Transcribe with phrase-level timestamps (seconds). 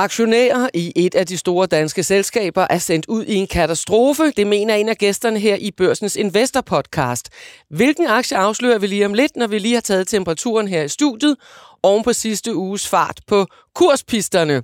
[0.00, 4.32] Aktionærer i et af de store danske selskaber er sendt ud i en katastrofe.
[4.36, 7.28] Det mener en af gæsterne her i Børsens Investor Podcast.
[7.70, 10.88] Hvilken aktie afslører vi lige om lidt, når vi lige har taget temperaturen her i
[10.88, 11.36] studiet,
[11.82, 14.62] oven på sidste uges fart på kurspisterne.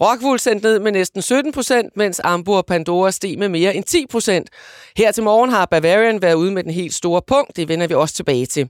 [0.00, 3.84] Rockwool sendte ned med næsten 17 procent, mens Ambu og Pandora steg med mere end
[3.84, 4.50] 10 procent.
[4.96, 7.56] Her til morgen har Bavarian været ude med den helt store punkt.
[7.56, 8.68] Det vender vi også tilbage til.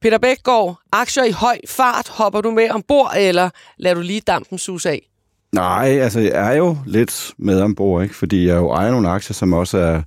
[0.00, 2.08] Peter Bækgaard, aktier i høj fart.
[2.08, 5.08] Hopper du med ombord, eller lader du lige dampen sus af?
[5.54, 8.14] Nej, altså jeg er jo lidt med ombord, ikke?
[8.14, 10.02] fordi jeg jo ejer nogle aktier, som også er,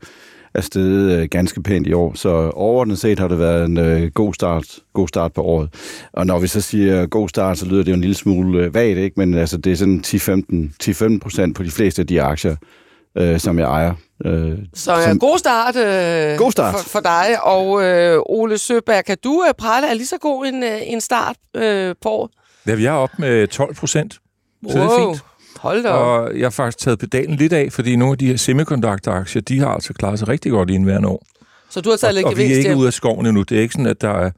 [0.54, 2.12] er steget øh, ganske pænt i år.
[2.16, 5.70] Så overordnet set har det været en øh, god, start, god start på året.
[6.14, 8.74] Og når vi så siger god start, så lyder det jo en lille smule øh,
[8.74, 9.20] vagt, ikke?
[9.20, 10.04] men altså, det er sådan
[11.16, 12.56] 10-15 procent på de fleste af de aktier,
[13.18, 13.94] øh, som jeg ejer.
[14.26, 16.76] Øh, så ja, som, god start, øh, god start.
[16.76, 17.44] For, for dig.
[17.44, 21.02] Og øh, Ole Søberg, kan du øh, prale af lige så god en, øh, en
[21.02, 22.32] start øh, på året?
[22.68, 24.14] Ja, vi er op med 12 procent.
[24.14, 24.20] Så
[24.78, 24.88] wow.
[24.88, 25.24] det er fint.
[25.58, 28.38] Hold da Og jeg har faktisk taget pedalen lidt af, fordi nogle af de her
[28.38, 31.26] semiconductor-aktier, de har altså klaret sig rigtig godt i en hver år.
[31.70, 33.44] Så du har taget lidt og, og vi er ikke ude af skoven endnu.
[33.44, 34.32] Det er ikke sådan, at der er,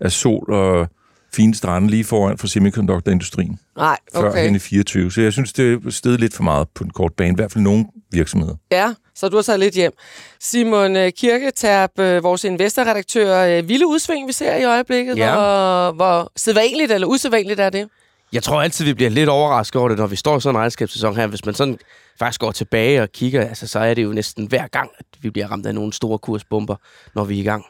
[0.00, 0.88] er sol og
[1.34, 3.58] fine strande lige foran for semiconductor-industrien.
[3.76, 4.32] Nej, okay.
[4.32, 5.12] Før hen i 24.
[5.12, 7.32] Så jeg synes, det er stedet lidt for meget på en kort bane.
[7.32, 8.54] I hvert fald nogle virksomheder.
[8.72, 9.92] Ja, så du har taget lidt hjem.
[10.40, 13.40] Simon øh, Kirketab, øh, vores investorredaktør.
[13.40, 15.16] Øh, vilde udsving, vi ser i øjeblikket.
[15.16, 15.34] Ja.
[15.34, 17.88] Hvor, hvor sædvanligt eller usædvanligt er det?
[18.36, 20.60] Jeg tror altid, vi bliver lidt overrasket over det, når vi står i sådan en
[20.60, 21.26] regnskabssæson her.
[21.26, 21.78] Hvis man sådan
[22.18, 25.30] faktisk går tilbage og kigger, altså, så er det jo næsten hver gang, at vi
[25.30, 26.76] bliver ramt af nogle store kursbomber,
[27.14, 27.64] når vi er i gang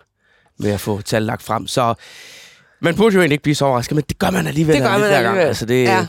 [0.59, 1.67] med at få tal lagt frem.
[1.67, 1.94] Så
[2.81, 4.75] man burde jo egentlig ikke blive så overrasket, men det gør man alligevel.
[4.75, 5.25] Det gør man alligevel.
[5.25, 5.39] Gang.
[5.39, 6.06] Altså, det, ja.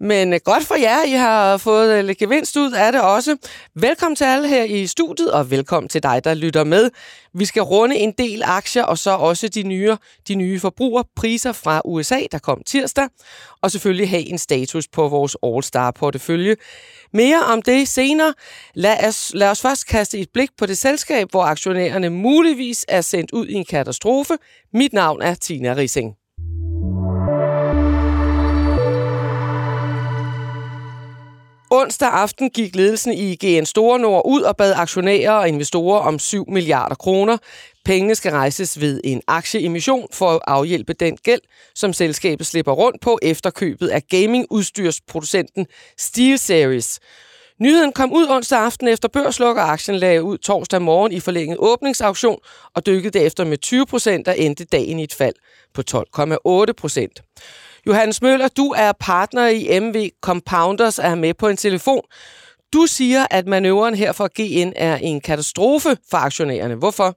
[0.00, 3.36] Men øh, godt for jer, I har fået øh, lidt gevinst ud af det også.
[3.74, 6.90] Velkommen til alle her i studiet, og velkommen til dig, der lytter med.
[7.34, 9.96] Vi skal runde en del aktier, og så også de nye,
[10.28, 13.08] de nye forbrugerpriser fra USA, der kom tirsdag.
[13.62, 16.56] Og selvfølgelig have en status på vores All-Star-portefølje.
[17.12, 18.34] Mere om det senere.
[18.74, 23.00] Lad os, lad os først kaste et blik på det selskab, hvor aktionærerne muligvis er
[23.00, 24.34] sendt ud i en katastrofe.
[24.72, 26.25] Mit navn er Tina Rising.
[31.70, 36.18] Onsdag aften gik ledelsen i GN Store Nord ud og bad aktionærer og investorer om
[36.18, 37.36] 7 milliarder kroner.
[37.84, 41.40] Pengene skal rejses ved en aktieemission for at afhjælpe den gæld,
[41.74, 45.66] som selskabet slipper rundt på efter købet af gamingudstyrsproducenten
[45.98, 47.00] SteelSeries.
[47.60, 49.62] Nyheden kom ud onsdag aften efter børslukker.
[49.62, 52.38] Aktien lagde ud torsdag morgen i forlænget åbningsauktion
[52.74, 55.34] og dykkede derefter med 20 procent og endte dagen i et fald
[55.74, 57.22] på 12,8 procent.
[57.86, 62.02] Johannes Møller, du er partner i MV Compounders og er med på en telefon.
[62.72, 66.74] Du siger, at manøvren her for GN er en katastrofe for aktionærerne.
[66.74, 67.16] Hvorfor?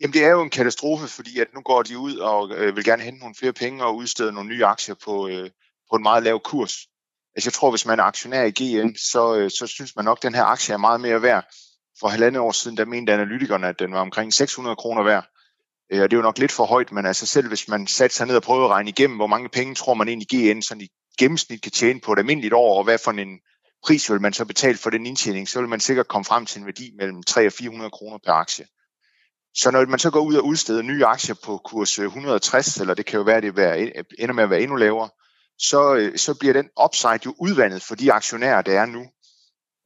[0.00, 2.84] Jamen det er jo en katastrofe, fordi at nu går de ud og øh, vil
[2.84, 5.50] gerne hente nogle flere penge og udstede nogle nye aktier på, øh,
[5.90, 6.76] på en meget lav kurs.
[7.36, 10.18] Altså jeg tror, hvis man er aktionær i GN, så, øh, så synes man nok,
[10.18, 11.44] at den her aktie er meget mere værd.
[12.00, 15.26] For halvandet år siden, der mente analytikerne, at den var omkring 600 kroner værd.
[15.92, 18.16] Øh, og det er jo nok lidt for højt, men altså selv hvis man satte
[18.16, 20.80] sig ned og prøvede at regne igennem, hvor mange penge tror man egentlig GN sådan
[20.80, 23.38] i gennemsnit kan tjene på et almindeligt år, og hvad for en
[23.84, 26.60] pris vil man så betale for den indtjening, så vil man sikkert komme frem til
[26.60, 28.66] en værdi mellem 300 og 400 kroner per aktie.
[29.54, 33.06] Så når man så går ud og udsteder nye aktier på kurs 160, eller det
[33.06, 33.52] kan jo være, det
[34.18, 35.08] ender med at være endnu lavere,
[35.58, 39.06] så, øh, så bliver den upside jo udvandet for de aktionærer, der er nu.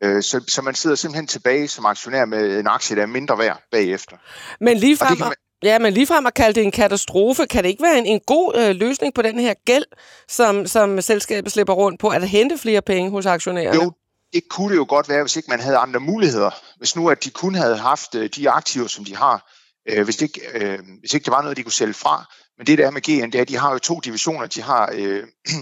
[0.02, 3.38] Øh, så, så man sidder simpelthen tilbage som aktionær med en aktie, der er mindre
[3.38, 4.16] værd bagefter.
[4.60, 5.32] Men lige frem, man,
[5.62, 8.54] Ja, men ligefrem at kalde det en katastrofe, kan det ikke være en, en god
[8.56, 9.84] øh, løsning på den her gæld,
[10.28, 13.82] som, som selskabet slipper rundt på, at hente flere penge hos aktionærerne?
[13.82, 13.92] Jo,
[14.32, 16.50] det kunne det jo godt være, hvis ikke man havde andre muligheder.
[16.78, 19.52] Hvis nu, at de kun havde haft øh, de aktiver, som de har,
[19.88, 22.34] øh, hvis, ikke, øh, hvis ikke det var noget, de kunne sælge fra.
[22.58, 24.46] Men det der er med GN, det er, at de har jo to divisioner.
[24.46, 25.24] De har øh,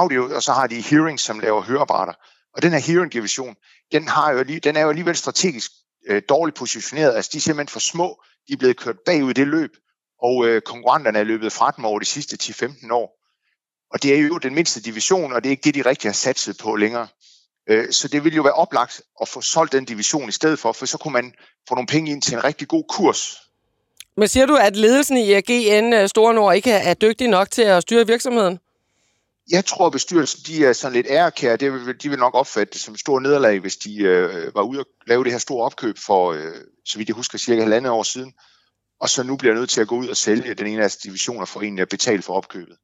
[0.00, 2.12] audio, og så har de hearing, som laver høreapparater.
[2.54, 3.54] Og den her hearing-division,
[3.92, 5.70] den, har jo, den er jo alligevel strategisk
[6.08, 7.14] øh, dårligt positioneret.
[7.14, 9.70] Altså, de er simpelthen for små de er blevet kørt bagud i det løb,
[10.22, 13.18] og øh, konkurrenterne er løbet fra dem over de sidste 10-15 år.
[13.92, 16.14] Og det er jo den mindste division, og det er ikke det, de rigtig har
[16.14, 17.08] satset på længere.
[17.68, 20.72] Øh, så det ville jo være oplagt at få solgt den division i stedet for,
[20.72, 21.32] for så kunne man
[21.68, 23.36] få nogle penge ind til en rigtig god kurs.
[24.16, 27.62] Men siger du, at ledelsen i GN øh, Store Nord ikke er dygtig nok til
[27.62, 28.58] at styre virksomheden?
[29.50, 31.56] Jeg tror, at bestyrelsen de er sådan lidt ærekære.
[31.56, 34.62] Det vil, de vil nok opfatte det som et stort nederlag, hvis de øh, var
[34.62, 36.54] ude og lave det her store opkøb for, øh,
[36.84, 38.32] så vidt jeg husker, cirka halvandet år siden.
[39.00, 40.96] Og så nu bliver nødt til at gå ud og sælge den ene af deres
[40.96, 42.76] divisioner for en at betale for opkøbet.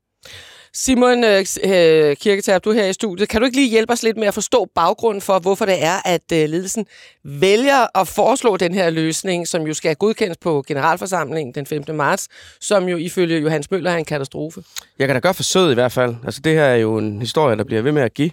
[0.74, 3.28] Simon øh, øh Kirketab, du er her i studiet.
[3.28, 5.96] Kan du ikke lige hjælpe os lidt med at forstå baggrunden for, hvorfor det er,
[6.04, 6.86] at øh, ledelsen
[7.24, 11.84] vælger at foreslå den her løsning, som jo skal godkendes på generalforsamlingen den 5.
[11.94, 12.28] marts,
[12.60, 14.62] som jo ifølge Johannes Møller er en katastrofe?
[14.98, 16.14] Jeg kan da gøre forsøget i hvert fald.
[16.24, 18.30] Altså det her er jo en historie, der bliver ved med at give.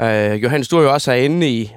[0.00, 1.72] Øh, Johannes, du er jo også herinde i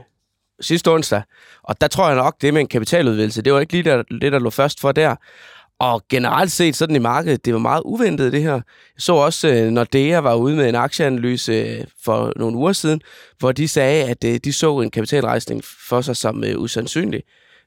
[0.62, 1.22] sidste onsdag,
[1.64, 4.32] og der tror jeg nok, det med en kapitaludvidelse, det var ikke lige der, det,
[4.32, 5.16] der lå først for der.
[5.84, 8.54] Og generelt set sådan i markedet, det var meget uventet det her.
[8.54, 8.62] Jeg
[8.98, 13.02] så også, øh, når Dea var ude med en aktieanalyse øh, for nogle uger siden,
[13.40, 17.24] hvor de sagde, at øh, de så en kapitalrejsning for sig som usandsynlig.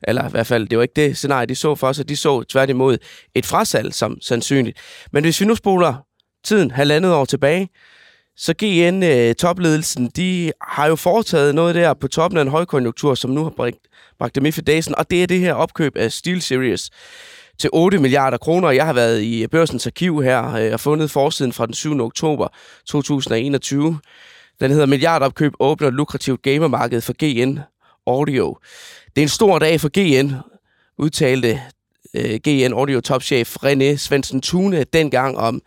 [0.09, 2.09] Eller i hvert fald, det var ikke det scenarie, de så for sig.
[2.09, 2.99] De så tværtimod
[3.35, 4.79] et frasalg som sandsynligt.
[5.13, 5.95] Men hvis vi nu spoler
[6.45, 7.69] tiden halvandet år tilbage,
[8.37, 13.15] så GN øh, topledelsen, de har jo foretaget noget der på toppen af en højkonjunktur,
[13.15, 13.79] som nu har bragt,
[14.19, 16.91] bragt dem i feddasen, og det er det her opkøb af Steel Series
[17.59, 18.71] til 8 milliarder kroner.
[18.71, 22.01] Jeg har været i børsens arkiv her øh, og fundet forsiden fra den 7.
[22.01, 22.49] oktober
[22.87, 23.99] 2021.
[24.61, 27.59] Den hedder Milliardopkøb åbner lukrativt gamermarked for GN
[28.07, 28.59] Audio.
[29.17, 30.35] Det er en stor dag for GN,
[30.99, 31.61] udtalte
[32.15, 35.63] øh, GN Audio topchef René Svendsen Tune dengang om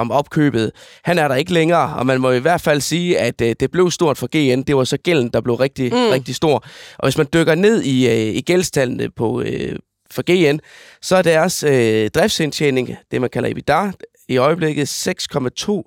[0.00, 0.72] om opkøbet.
[1.04, 3.70] Han er der ikke længere, og man må i hvert fald sige, at øh, det
[3.70, 4.62] blev stort for GN.
[4.62, 6.10] Det var så gælden, der blev rigtig, mm.
[6.10, 6.64] rigtig stor.
[6.98, 9.76] Og hvis man dykker ned i, øh, i gældstallene på, øh,
[10.12, 10.58] for GN,
[11.02, 13.92] så er deres øh, driftsindtjening, det man kalder EBITDA,
[14.28, 15.82] i øjeblikket 6,2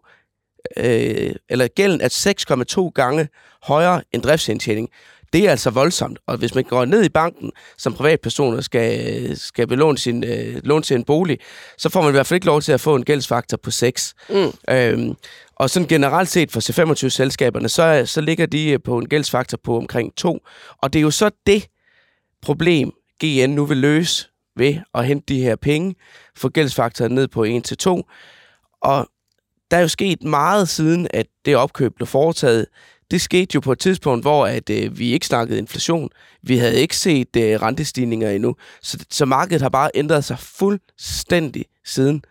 [0.77, 3.27] øh, eller gælden er 6,2 gange
[3.63, 4.89] højere end driftsindtjening.
[5.33, 9.67] Det er altså voldsomt, og hvis man går ned i banken som privatpersoner skal, skal
[9.67, 11.39] belåne sin, øh, låne til en bolig,
[11.77, 14.13] så får man i hvert fald ikke lov til at få en gældsfaktor på 6.
[14.29, 14.51] Mm.
[14.69, 15.15] Øhm,
[15.55, 20.15] og sådan generelt set for C25-selskaberne, så, så ligger de på en gældsfaktor på omkring
[20.15, 20.39] 2.
[20.81, 21.67] Og det er jo så det
[22.41, 22.91] problem,
[23.23, 25.95] GN nu vil løse ved at hente de her penge,
[26.35, 27.49] få gældsfaktoren ned på 1-2.
[28.81, 29.07] Og
[29.71, 32.65] der er jo sket meget siden, at det opkøb blev foretaget
[33.13, 36.09] det skete jo på et tidspunkt, hvor at, øh, vi ikke snakkede inflation.
[36.41, 38.55] Vi havde ikke set øh, rentestigninger endnu.
[38.81, 42.23] Så, så markedet har bare ændret sig fuldstændig siden.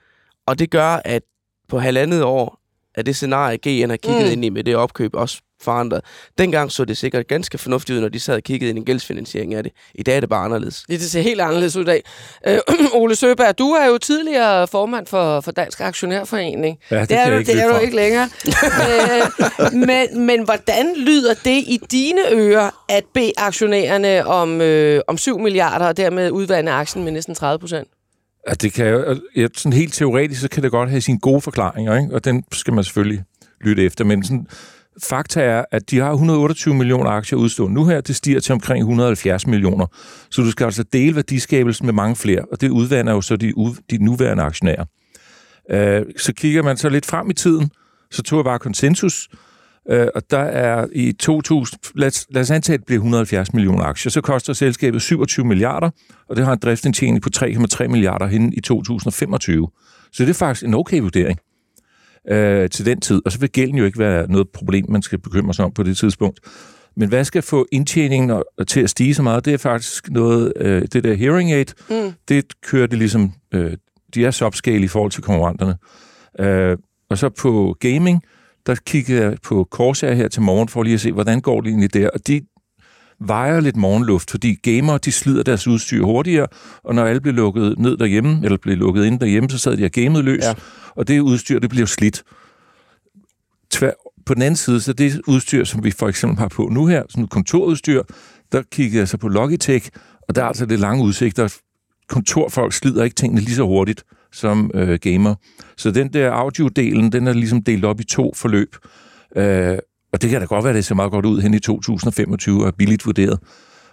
[0.47, 1.23] Og det gør, at
[1.69, 2.62] på halvandet år,
[2.95, 4.33] at det scenarie, GN har kigget mm.
[4.33, 6.01] ind i med det opkøb, også forandret.
[6.39, 8.85] Dengang så det sikkert ganske fornuftigt ud, når de sad og kiggede ind i en
[8.85, 9.73] gældsfinansiering af det.
[9.95, 10.85] I dag er det bare anderledes.
[10.89, 12.03] Det ser helt anderledes ud i dag.
[12.47, 12.59] Øh,
[13.01, 16.79] Ole Søberg, du er jo tidligere formand for, for Dansk Aktionærforening.
[16.91, 18.29] Ja, det, det er, du, det er du ikke længere.
[18.89, 25.19] øh, men, men hvordan lyder det i dine ører at bede aktionærerne om, øh, om
[25.19, 27.89] 7 milliarder og dermed udvande aktien med næsten 30 procent?
[28.49, 31.41] Ja, det kan jo, ja, sådan helt teoretisk, så kan det godt have sine gode
[31.41, 32.15] forklaringer, ikke?
[32.15, 33.25] og den skal man selvfølgelig
[33.61, 34.05] lytte efter.
[34.05, 34.47] Men sådan,
[35.03, 38.01] Fakta er, at de har 128 millioner aktier udstående nu her.
[38.01, 39.87] Det stiger til omkring 170 millioner.
[40.31, 43.55] Så du skal altså dele værdiskabelsen med mange flere, og det udvander jo så de,
[43.91, 44.85] de nuværende aktionærer.
[45.71, 47.71] Øh, så kigger man så lidt frem i tiden,
[48.11, 49.29] så tog jeg bare konsensus,
[49.91, 53.85] øh, og der er i 2000, lad, lad os antage, at det bliver 170 millioner
[53.85, 55.91] aktier, så koster selskabet 27 milliarder,
[56.29, 59.69] og det har en driftsindtjening på 3,3 milliarder hen i 2025.
[60.13, 61.39] Så det er faktisk en okay vurdering
[62.29, 63.23] øh, til den tid.
[63.25, 65.83] Og så vil gælden jo ikke være noget problem, man skal bekymre sig om på
[65.83, 66.41] det tidspunkt.
[66.97, 69.45] Men hvad skal få indtjeningen til at stige så meget?
[69.45, 72.13] Det er faktisk noget, øh, det der hearing aid, mm.
[72.29, 73.77] det kører det ligesom, øh,
[74.15, 75.77] de er subscale i forhold til konkurrenterne.
[76.41, 76.77] Øh,
[77.11, 78.23] og så på gaming,
[78.67, 81.69] der kigger jeg på Corsair her til morgen, for lige at se, hvordan går det
[81.69, 82.11] egentlig der.
[82.15, 82.41] Og de
[83.21, 86.47] vejer lidt morgenluft, fordi gamere, de slider deres udstyr hurtigere,
[86.85, 89.85] og når alle bliver lukket ned derhjemme, eller bliver lukket ind derhjemme, så sad de
[89.85, 90.45] og gamet løs.
[90.45, 90.55] Ja
[90.97, 92.23] og det udstyr, det bliver slidt.
[93.71, 93.91] Tvær,
[94.27, 97.03] på den anden side, så det udstyr, som vi for eksempel har på nu her,
[97.09, 98.03] sådan et kontorudstyr,
[98.53, 99.91] der kigger jeg så på Logitech,
[100.29, 101.59] og der er altså det lange udsigter.
[102.09, 105.35] Kontorfolk slider ikke tingene lige så hurtigt som øh, gamer.
[105.77, 108.77] Så den der audiodelen, den er ligesom delt op i to forløb.
[109.37, 109.79] Øh,
[110.13, 112.63] og det kan da godt være, at det ser meget godt ud hen i 2025
[112.63, 113.39] og er billigt vurderet.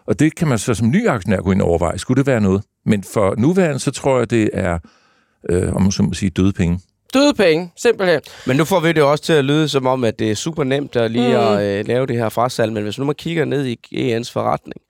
[0.08, 1.98] Og det kan man så som ny aktionær gå ind og overveje.
[1.98, 2.63] Skulle det være noget?
[2.86, 4.79] Men for nuværende, så tror jeg, det er,
[5.50, 6.79] øh, om man så må sige, døde penge.
[7.13, 8.22] Døde penge, simpelthen.
[8.48, 10.63] Men nu får vi det også til at lyde som om, at det er super
[10.63, 11.43] nemt at lige mm.
[11.43, 12.74] at øh, lave det her frasalg.
[12.74, 13.77] Men hvis nu man kigger ned i
[14.15, 14.81] EN's forretning,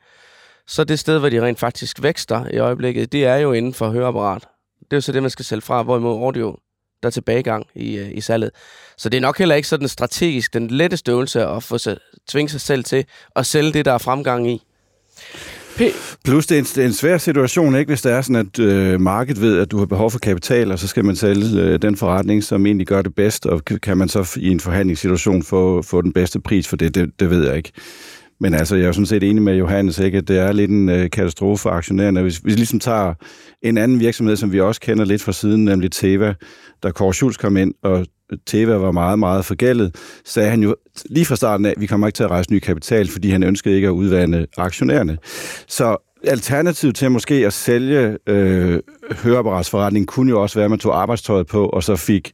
[0.67, 3.89] så det sted, hvor de rent faktisk vækster i øjeblikket, det er jo inden for
[3.89, 4.47] høreapparat.
[4.91, 6.57] Det er jo så det, man skal sælge fra, hvorimod audio,
[7.03, 8.51] der er tilbagegang i, øh, i salget.
[8.97, 11.97] Så det er nok heller ikke sådan strategisk den letteste øvelse at få sig,
[12.29, 13.05] tvinge sig selv til
[13.35, 14.61] at sælge det, der er fremgang i.
[16.23, 18.59] Plus det er, en, det er en svær situation, ikke, hvis det er sådan, at
[18.59, 21.81] øh, markedet ved, at du har behov for kapital, og så skal man sælge øh,
[21.81, 25.81] den forretning, som egentlig gør det bedst, og kan man så i en forhandlingssituation få,
[25.81, 27.71] få den bedste pris for det, det, det ved jeg ikke.
[28.39, 30.71] Men altså, jeg er jo sådan set enig med Johannes, ikke, at det er lidt
[30.71, 32.21] en øh, katastrofe for aktionærerne.
[32.21, 33.13] Hvis vi ligesom tager
[33.61, 36.33] en anden virksomhed, som vi også kender lidt fra siden, nemlig Teva,
[36.83, 38.05] der Kåre Schultz kom ind og
[38.45, 42.07] Teva var meget, meget forgældet, sagde han jo lige fra starten af, at vi kommer
[42.07, 45.17] ikke til at rejse ny kapital, fordi han ønskede ikke at udvande aktionærerne.
[45.67, 48.79] Så alternativet til måske at sælge øh,
[49.23, 52.31] høreapparatsforretningen kunne jo også være, at man tog arbejdstøjet på, og så fik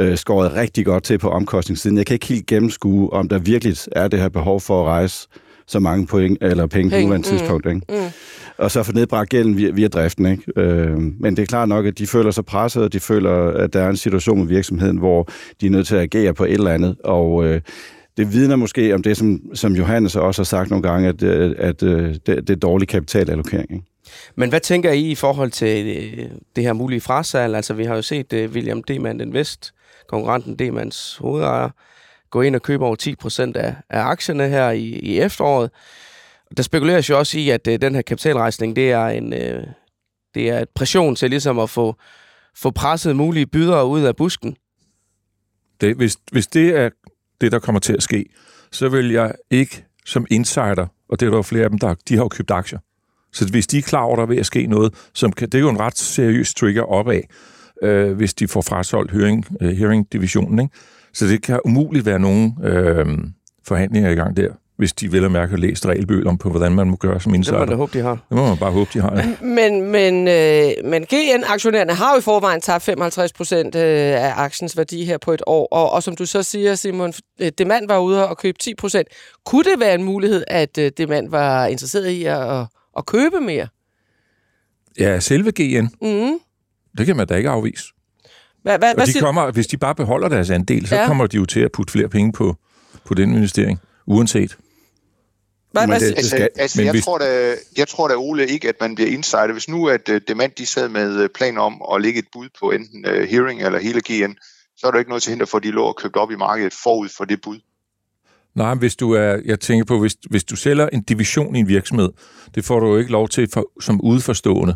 [0.00, 1.96] øh, skåret rigtig godt til på omkostningssiden.
[1.96, 5.28] Jeg kan ikke helt gennemskue, om der virkelig er det her behov for at rejse
[5.66, 7.66] så mange point, eller penge på Penge, nuværende mm, tidspunkt.
[7.66, 7.80] Ikke?
[7.88, 8.10] Mm.
[8.58, 10.26] Og så få nedbragt gælden via, via driften.
[10.26, 10.42] Ikke?
[10.56, 13.72] Øh, men det er klart nok, at de føler sig presset, og de føler, at
[13.72, 15.28] der er en situation med virksomheden, hvor
[15.60, 16.96] de er nødt til at agere på et eller andet.
[17.04, 17.60] Og øh,
[18.16, 21.54] det vidner måske om det, som, som Johannes også har sagt nogle gange, at, øh,
[21.58, 23.72] at øh, det, det er dårlig kapitalallokering.
[23.72, 23.84] Ikke?
[24.36, 26.24] Men hvad tænker I i forhold til øh,
[26.56, 27.54] det her mulige frasalg?
[27.54, 29.72] Altså, vi har jo set uh, William Demand Invest,
[30.12, 31.68] konkurrenten Demands hovedejer,
[32.30, 32.96] gå ind og købe over
[33.56, 35.70] 10% af, af aktierne her i, i efteråret.
[36.56, 39.66] Der spekuleres jo også i, at øh, den her kapitalrejsning, det er en øh,
[40.34, 41.96] det er et pression til ligesom at få,
[42.56, 44.56] få presset mulige bydere ud af busken.
[45.80, 46.90] Det, hvis, hvis det er
[47.40, 48.24] det, der kommer til at ske,
[48.70, 51.94] så vil jeg ikke som insider, og det er der jo flere af dem, der
[52.08, 52.78] de har jo købt aktier.
[53.32, 55.58] Så hvis de er klar over, der er ved at ske noget, som kan, det
[55.58, 57.20] er jo en ret seriøs trigger opad,
[57.82, 60.58] øh, hvis de får frasolgt hearing, øh, hearing-divisionen.
[60.58, 60.74] Ikke?
[61.12, 63.06] Så det kan umuligt være nogen øh,
[63.66, 66.72] forhandlinger i gang der, hvis de vel og mærke har læst regelbøger om på, hvordan
[66.74, 67.58] man må gøre som Det insider.
[67.58, 68.10] må man da håbe, de har.
[68.28, 69.16] Det må man bare håbe, de har.
[69.16, 69.34] Ja.
[69.46, 73.82] Men, men, øh, men GN-aktionærerne har jo i forvejen tabt 55 procent øh,
[74.24, 75.68] af aktiens værdi her på et år.
[75.72, 79.08] Og, og som du så siger, Simon, øh, Demand var ude og købe 10 procent.
[79.46, 82.66] Kunne det være en mulighed, at øh, Demand var interesseret i at, at,
[82.98, 83.66] at købe mere?
[84.98, 86.38] ja, selve GN, Mm.
[86.98, 87.84] Det kan man da ikke afvise.
[88.62, 91.06] Hvad, hvad, Og hvad de siger, kommer, hvis de bare beholder deres andel, så Ja.
[91.06, 92.56] kommer de jo til at putte flere penge på,
[93.04, 94.56] på den investering, uanset.
[95.72, 98.08] hvad, Men hvad, det- siger- Altså, skal- altså men jeg, hvis- tror da, jeg tror
[98.08, 99.52] da, Ole, ikke, at man bliver insider.
[99.52, 102.48] Hvis nu, at uh, Demand de sad med øh, planer om at lægge et bud
[102.60, 104.32] på enten uh, Hearing eller hele GN,
[104.76, 106.36] så er der ikke noget til hinder for, at de lå og købt op i
[106.36, 107.58] markedet forud for det bud.
[108.54, 111.68] Nej, hvis du er, jeg tænker på, hvis, hvis du sælger en division i en
[111.68, 112.10] virksomhed,
[112.54, 114.74] det får du jo ikke lov til for, som udforstående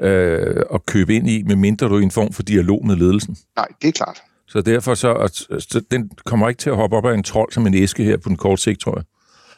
[0.00, 3.36] øh, at købe ind i, medmindre du er i en form for dialog med ledelsen.
[3.56, 4.22] Nej, det er klart.
[4.48, 7.52] Så derfor så, at, så den kommer ikke til at hoppe op af en trold
[7.52, 9.04] som en æske her på den korte sigt, tror jeg.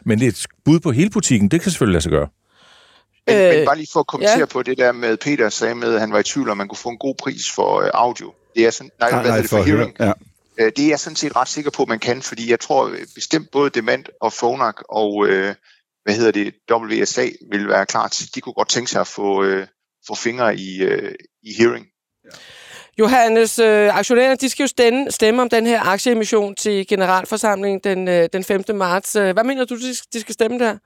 [0.04, 2.28] Men et bud på hele butikken, det kan selvfølgelig lade sig gøre.
[3.26, 4.44] Men, Øh, øh, men bare lige for at kommentere ja.
[4.44, 6.78] på det der med, Peter sagde med, at han var i tvivl om, man kunne
[6.78, 8.32] få en god pris for uh, audio.
[8.56, 9.66] Det er sådan, nej, nej, hvad hedder det for, høre.
[9.66, 9.96] hearing?
[9.98, 10.12] Ja.
[10.60, 12.88] Uh, det er jeg sådan set ret sikker på, at man kan, fordi jeg tror
[12.88, 15.54] øh, bestemt både Demand og Phonak og, uh,
[16.04, 19.44] hvad hedder det, WSA vil være klar til, de kunne godt tænke sig at få,
[19.44, 19.62] uh,
[20.08, 21.12] få fingre i, uh,
[21.42, 21.86] i hearing.
[22.98, 28.08] Johannes, øh, aktionærerne de skal jo stemme, stemme om den her aktieemission til generalforsamlingen den,
[28.08, 28.64] øh, den 5.
[28.74, 29.16] marts.
[29.16, 30.76] Øh, Hvad mener du, de de skal stemme der?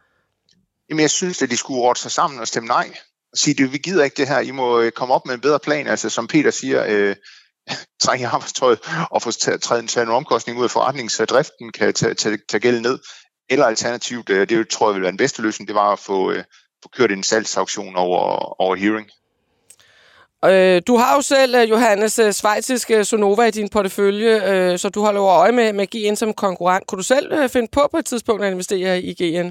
[0.91, 2.91] Jamen, jeg synes, at de skulle råde sig sammen og stemme nej.
[3.33, 4.41] Og sige, det, vi gider ikke det her.
[4.41, 5.87] I må øh, komme op med en bedre plan.
[5.87, 7.17] Altså, som Peter siger, øh,
[8.02, 8.79] træk i arbejdstøjet
[9.11, 12.83] og få taget nogle omkostninger ud af forretningen, så driften kan tage, tage, tage gælden
[12.83, 12.99] ned.
[13.50, 16.31] Eller alternativt, øh, det tror jeg vil være den bedste løsning, det var at få,
[16.31, 16.45] øh,
[16.83, 19.11] få kørt en salgsauktion over, over hearing.
[20.45, 24.89] Øh, du har jo selv, øh, Johannes, øh, svejtiske Sonova i din portefølje, øh, så
[24.89, 26.87] du holder jo øje med, med GN som konkurrent.
[26.87, 29.51] Kunne du selv øh, finde på på et tidspunkt at investere i GN?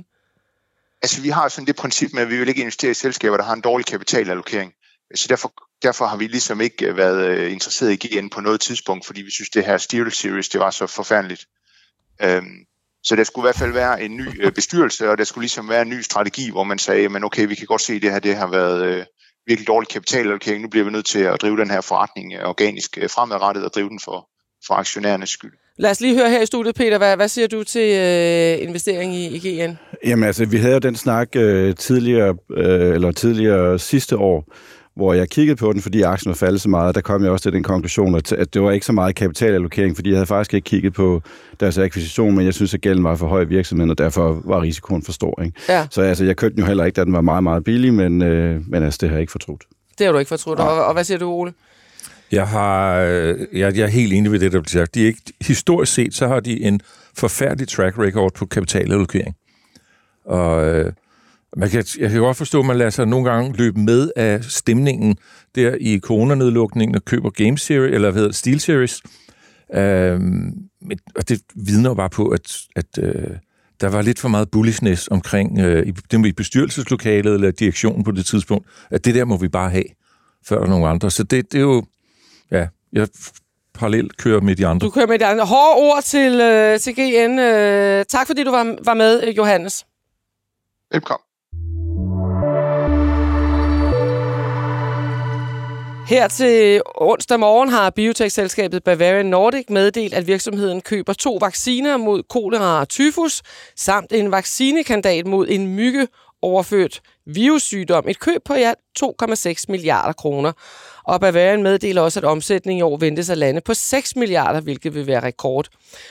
[1.02, 3.44] Altså, vi har sådan det princip med, at vi vil ikke investere i selskaber, der
[3.44, 4.74] har en dårlig kapitalallokering.
[5.16, 8.62] Så derfor, derfor har vi ligesom ikke øh, været øh, interesseret i GN på noget
[8.62, 11.46] tidspunkt, fordi vi synes, det her Steel Series, det var så forfærdeligt.
[12.22, 12.66] Øhm,
[13.03, 15.70] så der skulle i hvert fald være en ny øh, bestyrelse, og der skulle ligesom
[15.70, 18.12] være en ny strategi, hvor man sagde, men okay, vi kan godt se, at det
[18.12, 19.05] her det har været øh,
[19.48, 20.62] virkelig dårlig kapitalallokering.
[20.62, 23.89] Nu bliver vi nødt til at drive den her forretning øh, organisk fremadrettet og drive
[23.89, 24.27] den for,
[24.67, 25.51] for aktionærernes skyld.
[25.77, 26.98] Lad os lige høre her i studiet, Peter.
[26.98, 29.77] Hvad, hvad siger du til øh, investering i, i GN?
[30.05, 34.53] Jamen altså, vi havde jo den snak øh, tidligere, øh, eller tidligere sidste år,
[34.95, 36.95] hvor jeg kiggede på den, fordi aktien var faldet så meget.
[36.95, 40.10] Der kom jeg også til den konklusion, at, det var ikke så meget kapitalallokering, fordi
[40.10, 41.21] jeg havde faktisk ikke kigget på
[41.60, 44.62] deres akquisition, men jeg synes, at gælden var for høj i virksomheden, og derfor var
[44.62, 45.41] risikoen for stor.
[45.41, 45.57] Ikke?
[45.69, 47.93] Ja, Så altså, jeg købte den jo heller ikke, da den var meget, meget billig,
[47.93, 49.63] men, øh, men altså, det har jeg ikke fortrudt.
[49.98, 50.60] det har du ikke fortrudt.
[50.60, 51.53] Og, og hvad siger du, Ole?
[52.31, 54.95] Jeg, har, øh, jeg, jeg er helt enig ved det, der bliver sagt.
[54.95, 56.81] De er ikke, historisk set, så har de en
[57.17, 59.36] forfærdelig track record på kapitalallokering.
[60.25, 60.91] Og øh,
[61.58, 64.43] man kan, jeg kan godt forstå, at man lader sig nogle gange løbe med af
[64.43, 65.17] stemningen
[65.55, 69.01] der i coronanedlukningen og køber Game Series, eller hvad hedder det, Steel Series.
[69.74, 70.20] Øh,
[70.81, 73.36] men, og det vidner jo bare på, at, at øh,
[73.81, 78.12] der var lidt for meget bullishness omkring øh, i, dem i bestyrelseslokalet eller direktionen på
[78.12, 79.84] det tidspunkt, at det der må vi bare have,
[80.46, 81.12] før der er nogen andre.
[81.12, 81.84] Så det, det er jo,
[82.51, 83.08] ja, jeg
[83.74, 84.86] parallelt kører med de andre.
[84.86, 85.46] Du kører med de andre.
[85.46, 87.39] Hårde ord til, øh, til GN.
[87.39, 89.86] Øh, tak fordi du var, var med, Johannes.
[90.91, 91.31] Velkommen.
[96.12, 102.24] Her til onsdag morgen har biotech-selskabet Bavarian Nordic meddelt, at virksomheden køber to vacciner mod
[102.24, 103.41] kolera og tyfus,
[103.75, 106.08] samt en vaccinekandidat mod en mygge
[106.41, 108.10] overført virussygdom.
[108.10, 110.51] Et køb på i alt 2,6 milliarder kroner.
[111.03, 114.96] Og Bavarian meddeler også, at omsætningen i år ventes at lande på 6 milliarder, hvilket
[114.96, 115.68] vil være rekord.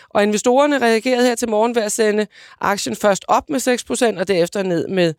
[0.09, 2.27] Og investorerne reagerede her til morgen ved at sende
[2.61, 5.15] aktien først op med 6% og derefter ned med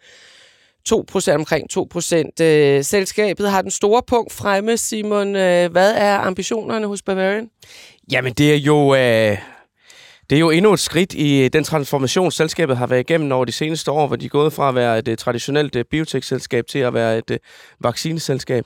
[0.89, 4.77] 2% omkring 2% Øh, selskabet har den store punkt fremme.
[4.77, 7.50] Simon, øh, hvad er ambitionerne hos Bavarian?
[8.11, 8.95] Jamen, det er jo...
[8.95, 9.38] Øh
[10.31, 13.51] det er jo endnu et skridt i den transformation, selskabet har været igennem over de
[13.51, 16.79] seneste år, hvor de er gået fra at være et øh, traditionelt øh, biotech-selskab til
[16.79, 17.38] at være et øh,
[17.79, 18.65] vaccineselskab.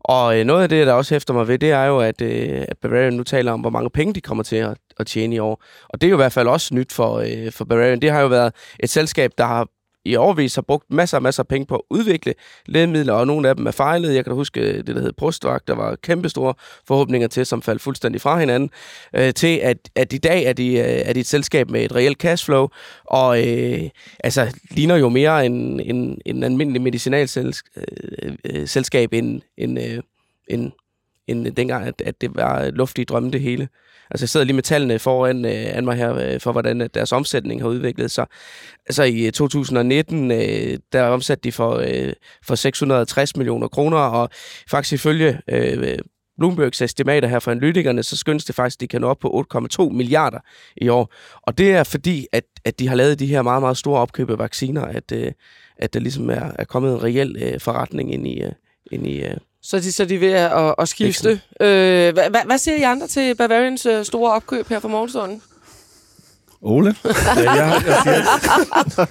[0.00, 3.12] Og noget af det, der også hæfter mig ved, det er jo, at, at Bavarian
[3.12, 5.62] nu taler om, hvor mange penge de kommer til at, at tjene i år.
[5.88, 8.02] Og det er jo i hvert fald også nyt for, for Bavarian.
[8.02, 9.66] Det har jo været et selskab, der har
[10.04, 12.34] i overvis har brugt masser og masser af penge på at udvikle
[12.66, 14.14] lægemidler, og nogle af dem er fejlet.
[14.14, 16.54] Jeg kan da huske øh, det, der hed Prostvagt, der var kæmpestore
[16.86, 18.70] forhåbninger til, som faldt fuldstændig fra hinanden,
[19.14, 21.94] øh, til at, at i dag er de, øh, er de et selskab med et
[21.94, 22.68] reelt cashflow,
[23.04, 23.82] og øh,
[24.24, 30.02] altså ligner jo mere en, en, en almindelig medicinalselskab øh, øh end, end, øh,
[30.48, 30.72] end,
[31.26, 33.68] end dengang, at, at det var luftige drømme det hele.
[34.14, 36.94] Altså jeg sidder lige med tallene foran øh, an mig her, øh, for hvordan at
[36.94, 38.26] deres omsætning har udviklet sig.
[38.86, 42.12] Altså i øh, 2019, øh, der omsatte de for, øh,
[42.46, 44.28] for 660 millioner kroner, og
[44.70, 45.98] faktisk ifølge øh, øh
[46.38, 49.46] Bloombergs estimater her for analytikerne, så skyndes det faktisk, at de kan nå op på
[49.54, 50.38] 8,2 milliarder
[50.76, 51.12] i år.
[51.42, 54.30] Og det er fordi, at, at de har lavet de her meget, meget store opkøb
[54.30, 55.32] af vacciner, at, øh,
[55.78, 58.52] at der ligesom er, er kommet en reel øh, forretning ind i, øh,
[58.92, 61.30] ind i øh, så de, så de er ved at, at skifte.
[61.60, 65.42] Øh, hvad, hvad, hvad siger I andre til Bavarians øh, store opkøb her for morgenstunden?
[66.62, 66.94] Ole?
[67.36, 69.06] ja, jeg, jeg siger,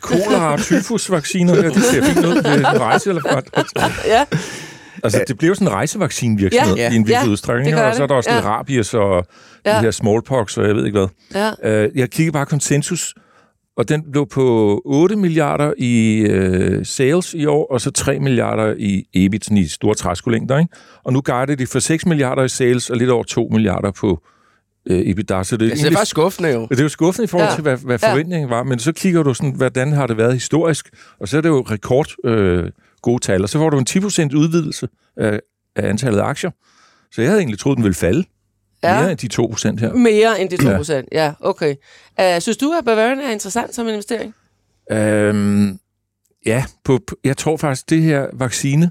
[0.08, 2.34] kolera og tyfusvacciner, det ser fint ud.
[2.34, 3.64] Det er en rejse eller hvad?
[4.06, 4.24] ja.
[5.04, 8.02] Altså, det bliver jo sådan en rejsevaccinvirksomhed ja, i en vis ja, udstrækning, og så
[8.02, 8.36] er der også ja.
[8.36, 9.26] lidt rabies og
[9.66, 9.76] ja.
[9.76, 11.08] de her smallpox, og jeg ved ikke hvad.
[11.62, 11.86] Ja.
[11.86, 13.14] Uh, jeg kigger bare konsensus
[13.76, 18.74] og den blev på 8 milliarder i øh, sales i år, og så 3 milliarder
[18.78, 20.58] i EBIT, i store træskolængder.
[20.58, 20.74] Ikke?
[21.04, 24.22] Og nu guider de for 6 milliarder i sales, og lidt over 2 milliarder på
[24.86, 25.42] øh, EBITDA.
[25.42, 26.66] Så det, altså, det er faktisk skuffende jo.
[26.70, 27.54] Det er jo skuffende i forhold ja.
[27.54, 28.56] til, hvad, hvad forventningen ja.
[28.56, 31.48] var, men så kigger du sådan, hvordan har det været historisk, og så er det
[31.48, 32.70] jo rekord øh,
[33.02, 35.40] gode tal, og så får du en 10% udvidelse af,
[35.76, 36.50] af antallet af aktier.
[37.12, 38.24] Så jeg havde egentlig troet, den ville falde.
[38.84, 39.00] Ja.
[39.00, 39.92] Mere end de 2 procent her.
[39.92, 41.24] Mere end de 2 procent, ja.
[41.24, 41.74] ja, okay.
[42.20, 44.34] Uh, synes du, at Bavarian er interessant som investering?
[44.92, 45.78] Øhm,
[46.46, 48.90] ja, på, jeg tror faktisk, det her vaccine,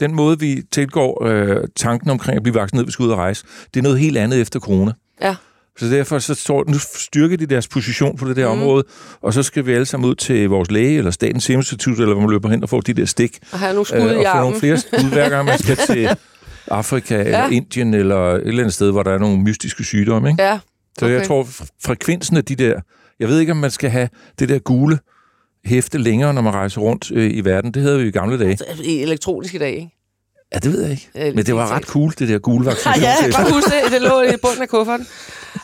[0.00, 3.18] den måde, vi tilgår øh, tanken omkring at blive vaccineret, hvis vi skal ud og
[3.18, 4.92] rejse, det er noget helt andet efter corona.
[5.20, 5.36] Ja.
[5.78, 8.60] Så derfor så står, nu styrker de deres position på det der mm.
[8.60, 8.84] område,
[9.22, 12.12] og så skal vi alle sammen ud til vores læge, eller Statens Serum Institut, eller
[12.14, 13.38] hvor man løber hen og får de der stik.
[13.52, 14.26] Og have nogle skud øh, i armen.
[14.26, 16.08] Og få nogle flere skud, hver gang man skal til
[16.70, 17.22] Afrika ja.
[17.22, 20.30] eller Indien eller et eller andet sted, hvor der er nogle mystiske sygdomme.
[20.30, 20.42] Ikke?
[20.42, 20.52] Ja.
[20.52, 20.60] Okay.
[20.98, 21.46] Så jeg tror,
[21.84, 22.80] frekvensen af de der...
[23.20, 24.98] Jeg ved ikke, om man skal have det der gule
[25.64, 27.74] hæfte længere, når man rejser rundt øh, i verden.
[27.74, 28.50] Det havde vi i gamle dage.
[28.50, 29.90] Altså, I elektronisk i dag, ikke?
[30.54, 31.08] Ja, det ved jeg ikke.
[31.16, 33.02] Øh, Men det var ret cool, det der gule vaccination.
[33.04, 33.92] ja, jeg kan huske det.
[33.92, 35.06] Det lå i bunden af kufferten.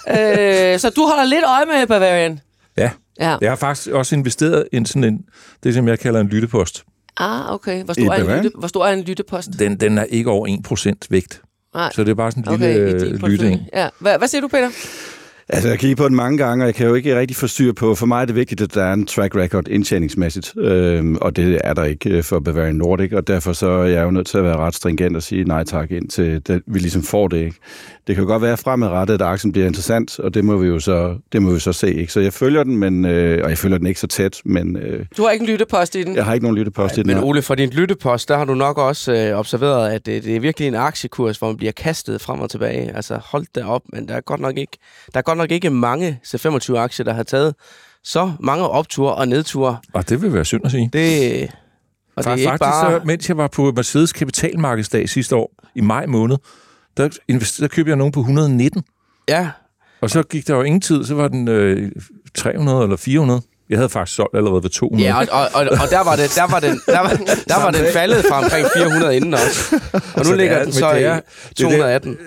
[0.09, 2.41] øh, så du holder lidt øje med Bavarian?
[2.77, 2.91] Ja.
[3.21, 3.37] ja.
[3.41, 5.25] Jeg har faktisk også investeret i sådan en,
[5.63, 6.85] det som jeg kalder en lyttepost.
[7.21, 7.85] Ah, okay.
[7.85, 9.49] Hvor stor, er en, lytte, hvor stor er en lyttepost?
[9.59, 10.49] Den, den er ikke over
[10.93, 11.43] 1% vægt.
[11.75, 11.91] Nej.
[11.95, 13.61] Så det er bare sådan en okay, lille lytting.
[13.75, 13.89] Ja.
[13.99, 14.71] Hvad, hvad siger du, Peter?
[15.53, 17.95] Altså, jeg kigger på den mange gange, og jeg kan jo ikke rigtig forstyrre på.
[17.95, 21.61] For mig er det vigtigt, at der er en track record indtjeningsmæssigt, øhm, og det
[21.65, 24.39] er der ikke øh, for Bavarian Nordic, og derfor så er jeg jo nødt til
[24.39, 27.37] at være ret stringent og sige nej tak ind til, at vi ligesom får det.
[27.37, 27.57] Ikke?
[28.07, 31.19] Det kan godt være fremadrettet, at aktien bliver interessant, og det må vi jo så,
[31.33, 31.95] det må vi så se.
[31.95, 32.13] Ikke?
[32.13, 34.41] Så jeg følger den, men, øh, og jeg følger den ikke så tæt.
[34.45, 36.17] Men, øh, du har ikke en lyttepost i den?
[36.17, 37.15] Jeg har ikke nogen lyttepost Ej, i den.
[37.15, 40.37] Men Ole, for din lyttepost, der har du nok også øh, observeret, at det, det
[40.37, 42.97] er virkelig en aktiekurs, hvor man bliver kastet frem og tilbage.
[42.97, 44.79] Altså hold det op, men der er godt nok ikke,
[45.15, 47.55] der er godt nok ikke mange C25-aktier, der har taget
[48.05, 49.77] så mange opture og nedture.
[49.93, 50.91] Og det vil være synd at sige.
[50.93, 51.51] Det,
[52.17, 53.01] og det er faktisk, bare...
[53.01, 56.37] så, mens jeg var på Mercedes kapitalmarkedsdag sidste år, i maj måned,
[56.97, 57.09] der,
[57.61, 58.83] der købte jeg nogen på 119.
[59.29, 59.51] Ja.
[60.01, 61.93] Og så gik der jo ingen tid, så var den øh,
[62.35, 63.43] 300 eller 400.
[63.71, 65.09] Jeg havde faktisk solgt allerede ved 200.
[65.09, 67.09] Ja, og, og, og, og der var, det, der var den, der var,
[67.49, 69.81] der var den faldet fra omkring 400 inden også.
[70.15, 72.11] Og nu ligger er, den så er, i 218.
[72.11, 72.19] Det,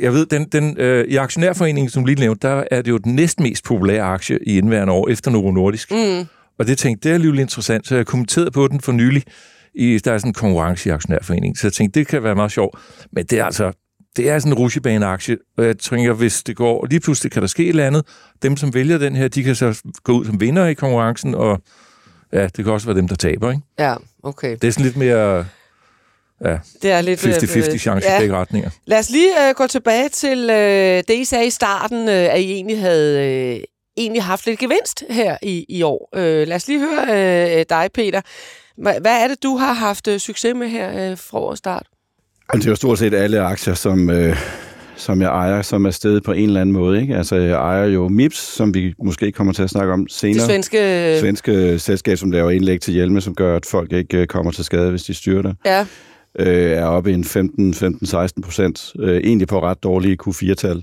[0.00, 3.14] jeg ved, den, den, øh, i Aktionærforeningen, som lige nævnte, der er det jo den
[3.14, 5.92] næstmest populære aktie i indværende år, efter Novo Nordisk.
[5.92, 6.26] Mm.
[6.58, 9.22] Og det tænkte, det er alligevel interessant, så jeg kommenterede på den for nylig.
[9.74, 12.52] I, der er sådan en konkurrence i Aktionærforeningen, så jeg tænkte, det kan være meget
[12.52, 12.78] sjovt.
[13.12, 13.72] Men det er altså,
[14.16, 17.48] det er sådan en rutsjebane-aktie, og jeg tænker, hvis det går, lige pludselig kan der
[17.48, 18.06] ske et eller andet.
[18.42, 21.60] Dem, som vælger den her, de kan så gå ud som vinder i konkurrencen, og
[22.32, 23.62] ja, det kan også være dem, der taber, ikke?
[23.78, 24.56] Ja, okay.
[24.62, 25.46] Det er sådan lidt mere
[26.44, 27.26] ja, Det er lidt...
[27.26, 28.70] 50-50 chance i begge retninger.
[28.86, 32.40] Lad os lige øh, gå tilbage til øh, det, I sagde i starten, øh, at
[32.40, 33.26] I egentlig havde
[33.56, 33.60] øh,
[33.96, 36.08] egentlig haft lidt gevinst her i, i år.
[36.14, 37.02] Øh, lad os lige høre
[37.58, 38.20] øh, dig, Peter.
[38.80, 41.86] Hva- Hvad er det, du har haft øh, succes med her øh, fra årets start?
[42.52, 44.36] Jamen, det er jo stort set alle aktier, som, øh,
[44.96, 47.00] som jeg ejer, som er stedet på en eller anden måde.
[47.00, 47.16] Ikke?
[47.16, 50.46] Altså, jeg ejer jo MIPS, som vi måske kommer til at snakke om Det senere.
[50.46, 51.12] svenske...
[51.14, 54.52] Øh, Svenske selskab, som laver indlæg til hjelme, som gør, at folk ikke øh, kommer
[54.52, 55.54] til skade, hvis de styrter.
[55.66, 55.86] ja,
[56.38, 60.82] øh, er oppe i en 15-16 procent, øh, egentlig på ret dårlige Q4-tal.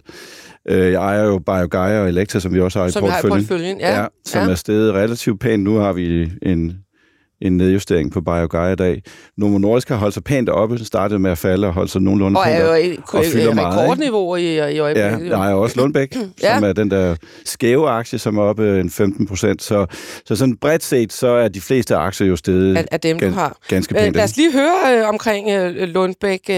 [0.69, 3.19] Øh, jeg ejer jo BioGaia og Elektra, som vi også har i som jeg har
[3.19, 3.47] i porteføljen.
[3.47, 3.79] portføljen.
[3.79, 4.01] Ja.
[4.01, 4.49] ja, som ja.
[4.51, 5.63] er steget relativt pænt.
[5.63, 6.73] Nu har vi en,
[7.43, 9.01] en nedjustering på BioGaia i dag.
[9.37, 12.39] Novo Nordisk har holdt sig pænt oppe, startede med at falde og holdt sig nogenlunde
[12.39, 15.31] Og er jo i, og fylder meget, rekordniveau i, i Ja, øjeblikket.
[15.31, 16.55] der er også Lundbæk, Ja.
[16.55, 19.63] som er den der skæve aktie, som er oppe en 15 procent.
[19.63, 19.85] Så,
[20.25, 23.25] så sådan bredt set, så er de fleste aktier jo steget af, af dem, du
[23.25, 23.57] gan- har.
[23.67, 24.15] ganske Øh, pænt.
[24.15, 26.39] lad os lige høre øh, omkring øh, Lundbæk.
[26.49, 26.55] Øh,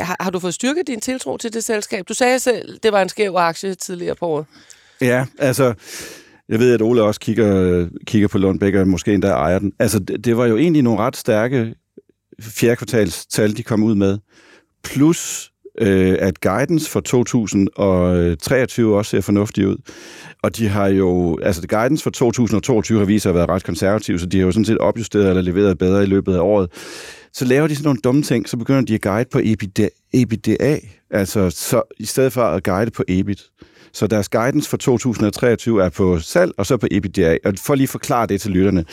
[0.00, 2.04] har, har du fået styrket din tiltro til det selskab?
[2.08, 4.44] Du sagde selv, det var en skæv aktie tidligere på året.
[5.00, 5.74] Ja, altså,
[6.52, 9.72] jeg ved, at Ole også kigger, kigger på Lundbæk, og måske endda ejer den.
[9.78, 11.74] Altså, det, det var jo egentlig nogle ret stærke
[12.40, 14.18] fjerdekvartalstal, de kom ud med.
[14.84, 19.76] Plus, øh, at guidance for 2023 også ser fornuftig ud.
[20.42, 24.18] Og de har jo, altså guidance for 2022 har vist sig at være ret konservativ,
[24.18, 26.70] så de har jo sådan set opjusteret eller leveret bedre i løbet af året.
[27.32, 30.78] Så laver de sådan nogle dumme ting, så begynder de at guide på EBITDA, EBITDA
[31.10, 33.42] altså så, i stedet for at guide på EBIT.
[33.92, 37.36] Så deres guidance for 2023 er på salg, og så på EBITDA.
[37.44, 38.84] Og for lige at forklare det til lytterne.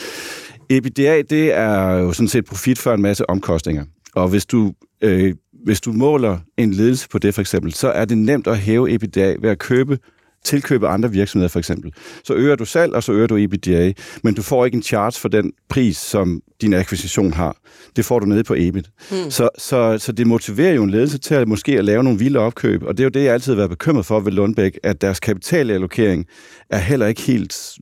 [0.70, 3.84] EBITDA, det er jo sådan set profit for en masse omkostninger.
[4.14, 8.04] Og hvis du, øh, hvis du måler en ledelse på det for eksempel, så er
[8.04, 9.98] det nemt at hæve EBITDA ved at købe
[10.44, 11.92] tilkøbe andre virksomheder for eksempel.
[12.24, 15.20] Så øger du salg, og så øger du EBITDA, men du får ikke en charge
[15.20, 17.56] for den pris, som din akquisition har.
[17.96, 18.90] Det får du nede på EBIT.
[19.10, 19.30] Mm.
[19.30, 22.38] Så, så, så det motiverer jo en ledelse til at måske at lave nogle vilde
[22.38, 25.00] opkøb, og det er jo det, jeg altid har været bekymret for ved Lundbæk, at
[25.00, 26.26] deres kapitalallokering
[26.70, 27.78] er heller ikke helt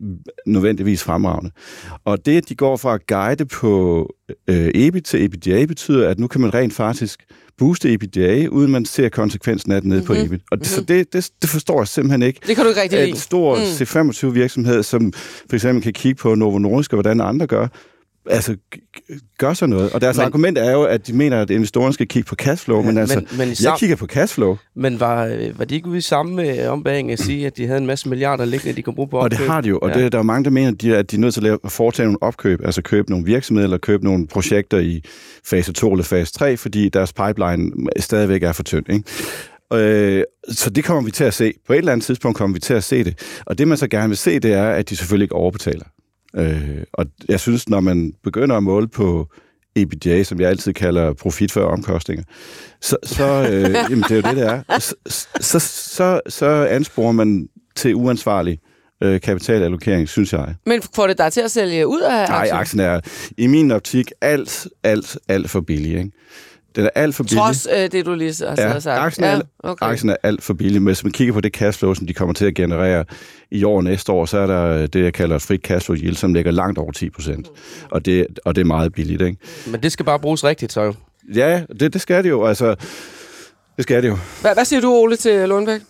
[0.46, 1.50] nødvendigvis fremragende.
[2.04, 4.06] Og det, at de går fra at guide på
[4.48, 7.24] øh, EBIT til EBITDA, betyder, at nu kan man rent faktisk
[7.58, 10.14] booste EBITDA, uden man ser konsekvensen af det nede mm-hmm.
[10.14, 10.40] på EBIT.
[10.50, 12.40] Og det, så det, det, det forstår jeg simpelthen ikke.
[12.46, 13.10] Det kan du ikke rigtig lide.
[13.10, 13.62] En stor mm.
[13.62, 15.12] C25-virksomhed, som
[15.48, 17.68] for eksempel kan kigge på Novo Nordisk og hvordan andre gør,
[18.30, 18.56] altså
[19.38, 19.92] gør så noget.
[19.92, 22.34] Og deres Men- men, argument er jo, at de mener, at investorerne skal kigge på
[22.34, 25.64] cashflow, men altså, men, men, i jeg sam- kigger på cashflow, men var, øh, var
[25.64, 28.44] de ikke ude i samme øh, ombæring at sige, at de havde en masse milliarder
[28.44, 29.50] liggende, de kunne bruge på og det opkøb?
[29.50, 29.78] har de jo.
[29.78, 29.98] Og Ja.
[30.04, 31.58] det, der er mange, der mener, at de, at de er nødt til at, lave,
[31.64, 35.02] at foretage nogle opkøb, altså købe nogle virksomheder, eller købe nogle projekter i
[35.44, 38.84] fase 2 eller fase 3, fordi deres pipeline stadigvæk er for tynd.
[38.90, 39.04] Ikke?
[39.74, 41.52] Øh, så det kommer vi til at se.
[41.66, 43.40] På et eller andet tidspunkt kommer vi til at se det.
[43.46, 45.84] Og det, man så gerne vil se, det er, at de selvfølgelig ikke overbetaler.
[46.36, 49.28] Øh, og jeg synes, når man begynder at måle på
[49.76, 52.24] EBITDA, som jeg altid kalder profit før omkostninger,
[52.80, 54.78] så, så øh, jamen, det er jo det, det er.
[54.78, 54.94] Så,
[55.40, 58.58] så, så, så ansporer man til uansvarlig
[59.02, 60.54] øh, kapitalallokering, synes jeg.
[60.66, 62.56] Men får det dig til at sælge ud af Nej, aktien?
[62.56, 63.00] aktien er
[63.38, 65.98] i min optik alt, alt, alt for billig.
[65.98, 66.10] Ikke?
[66.76, 67.38] Den er alt for billig.
[67.38, 69.00] Trods øh, det, du lige har Ja, sagt.
[69.00, 69.87] aktien er, okay.
[69.87, 70.83] aktien er alt for billig.
[70.83, 73.04] Men hvis man kigger på det cashflow, som de kommer til at generere
[73.50, 76.16] i år og næste år, så er der det, jeg kalder et frit cashflow yield,
[76.16, 77.48] som ligger langt over 10 procent.
[77.90, 79.22] Og det, og det er meget billigt.
[79.22, 79.37] Ikke?
[79.70, 80.94] Men det skal bare bruges rigtigt, så jo.
[81.35, 82.44] Ja, det, det skal det jo.
[82.46, 82.74] Altså,
[83.76, 84.18] det skal det jo.
[84.40, 85.81] Hvad, hvad siger du, Ole, til Lundbæk?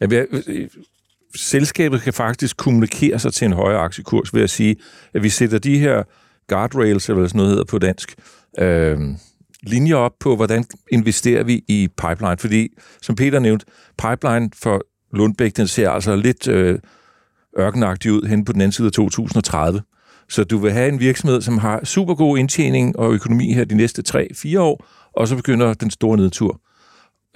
[0.00, 0.68] Jamen, jeg, øh,
[1.36, 4.76] selskabet kan faktisk kommunikere sig til en højere aktiekurs ved at sige,
[5.14, 6.02] at vi sætter de her
[6.48, 8.14] guardrails, eller hvad sådan noget hedder på dansk,
[8.58, 8.98] øh,
[9.62, 12.36] linjer op på, hvordan investerer vi i pipeline.
[12.38, 12.68] Fordi,
[13.02, 13.66] som Peter nævnte,
[13.98, 16.78] pipeline for Lundbæk, den ser altså lidt øh,
[17.58, 19.82] ørkenagtig ud hen på den anden side af 2030.
[20.28, 23.74] Så du vil have en virksomhed, som har super god indtjening og økonomi her de
[23.74, 26.60] næste 3-4 år, og så begynder den store nedtur.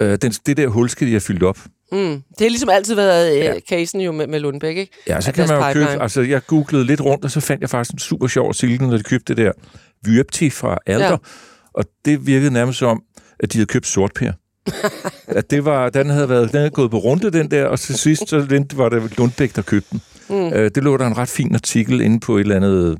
[0.00, 1.58] Øh, den, det der hul skal de have fyldt op.
[1.92, 1.98] Mm.
[1.98, 3.54] Det har ligesom altid været øh, Ja.
[3.68, 4.92] casen jo med, med Lundbæk, ikke?
[5.08, 6.02] Ja, så At kan man jo købe...
[6.02, 8.96] Altså, jeg googlede lidt rundt, og så fandt jeg faktisk en super sjov artikel, når
[8.96, 9.52] de købte det der
[10.04, 11.10] Vyepti fra Alder.
[11.10, 11.16] Ja.
[11.76, 11.80] Ja.
[11.80, 13.02] Og det virkede nærmest som,
[13.40, 14.32] at de havde købt sortpær.
[15.38, 17.94] at det var, den havde, været, den havde gået på runde, den der, og til
[17.98, 20.00] sidst så den- var det Lundbæk, der købte den.
[20.28, 20.52] Mm.
[20.52, 22.98] Øh, det lå der en ret fin artikel inde på et eller andet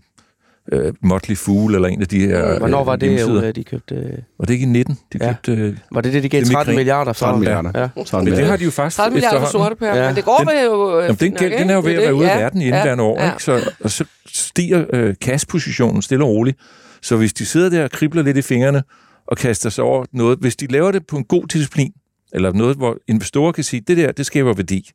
[0.73, 3.53] øh, Motley Fool, eller en af de her Hvornår øh, var det, hjemmesider.
[3.53, 3.95] De købte...
[3.95, 4.99] øh, Var det ikke i 19?
[5.13, 5.27] De Ja.
[5.33, 5.53] købte...
[5.53, 6.77] Øh, Var det det, de gav Det er 13 Mikring.
[6.77, 7.19] milliarder for?
[7.19, 7.71] 13 milliarder.
[7.97, 8.03] Ja.
[8.05, 10.07] 13 men det har de jo faktisk 30 milliarder for sorte pærer, Ja.
[10.09, 10.99] men det går Den- vel jo...
[10.99, 12.63] øh, Jamen, den, gæld, den er jo ved Det at være ude af ja, verden
[12.63, 13.33] i ja, indværende år, ja.
[13.33, 13.43] ikke?
[13.45, 16.59] Så, og så stiger øh, cashpositionen stille og roligt.
[17.03, 18.83] Så hvis de sidder der og kribler lidt i fingrene
[19.27, 21.93] og kaster sig over noget, hvis de laver det på en god disciplin,
[22.33, 24.91] eller noget, hvor investorer kan sige, det der, det skaber værdi,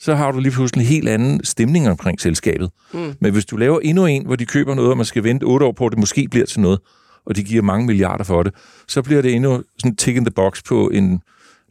[0.00, 2.70] så har du lige pludselig en helt anden stemning omkring selskabet.
[2.94, 3.14] Mm.
[3.20, 5.66] Men hvis du laver endnu en, hvor de køber noget, og man skal vente otte
[5.66, 6.78] år på, at det måske bliver til noget,
[7.26, 8.54] og de giver mange milliarder for det,
[8.88, 11.22] så bliver det endnu sådan tick in the box på en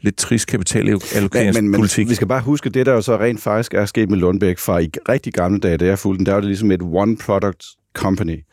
[0.01, 1.63] lidt trist kapitalallokeringspolitik.
[1.63, 4.17] Men, men vi skal bare huske, det der jo så rent faktisk er sket med
[4.17, 6.81] Lundbæk fra i rigtig gamle dage, da jeg fulgte den, der var det ligesom et
[6.81, 8.43] one-product company.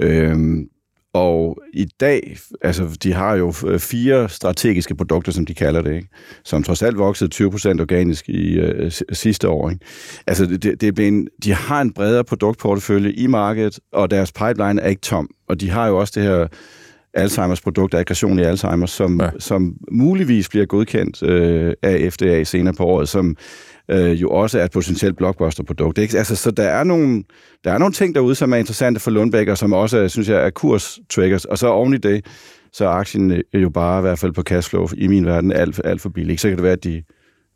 [0.00, 0.68] Øhm,
[1.12, 5.94] og i dag, altså de har jo øh, fire strategiske produkter, som de kalder det,
[5.94, 6.08] ikke?
[6.44, 9.70] som trods alt voksede 20% organisk i øh, sidste år.
[9.70, 9.84] Ikke?
[10.26, 14.80] Altså det, det er en, de har en bredere produktportefølje i markedet, og deres pipeline
[14.80, 15.28] er ikke tom.
[15.48, 16.46] Og de har jo også det her
[17.14, 19.30] Alzheimers produkt, aggression i Alzheimer, som, ja.
[19.38, 23.36] som muligvis bliver godkendt øh, af FDA senere på året, som
[23.90, 25.98] øh, jo også er et potentielt blockbuster-produkt.
[25.98, 26.18] Ikke?
[26.18, 27.24] Altså, så der er, nogle,
[27.64, 30.46] der er nogle ting derude, som er interessante for Lundbæk, og som også, synes jeg,
[30.46, 31.44] er kurs-triggers.
[31.44, 32.26] Og så oven i det,
[32.72, 36.00] så er aktien jo bare, i hvert fald på cashflow, i min verden, alt, alt
[36.00, 36.40] for billig.
[36.40, 37.02] Så kan det være, at de,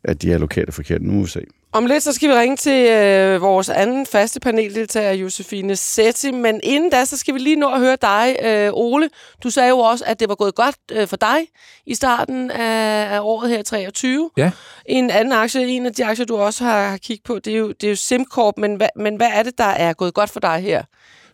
[0.07, 1.01] at de allokerer det forkert.
[1.01, 1.41] Nu må vi se.
[1.71, 6.31] Om lidt så skal vi ringe til øh, vores anden faste paneldeltager, Josefine Setti.
[6.31, 9.09] Men inden da, så skal vi lige nå at høre dig, øh, Ole.
[9.43, 11.37] Du sagde jo også, at det var gået godt øh, for dig
[11.85, 14.29] i starten af, af året her 23.
[14.37, 14.51] Ja.
[14.85, 17.57] En anden aktie, en af de aktier, du også har, har kigget på, det er
[17.57, 18.53] jo, det er jo SimCorp.
[18.57, 20.83] Men, hva, men hvad er det, der er gået godt for dig her?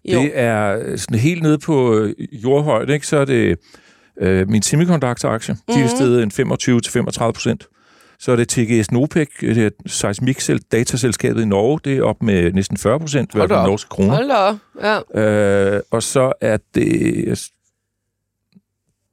[0.03, 3.07] I det er sådan helt nede på øh, jordhøjde, ikke?
[3.07, 3.57] Så er det
[4.21, 5.53] øh, min semiconductor-aktie.
[5.53, 5.73] Mm-hmm.
[5.73, 5.95] De er mhm.
[5.95, 7.67] steget en 25-35 procent.
[8.21, 12.77] Så er det TGS Nopec, det er seismik-dataselskabet i Norge, det er op med næsten
[12.77, 14.15] 40 procent, hvad den norske kroner.
[14.15, 15.75] Hold da ja.
[15.75, 17.51] Øh, og så er det...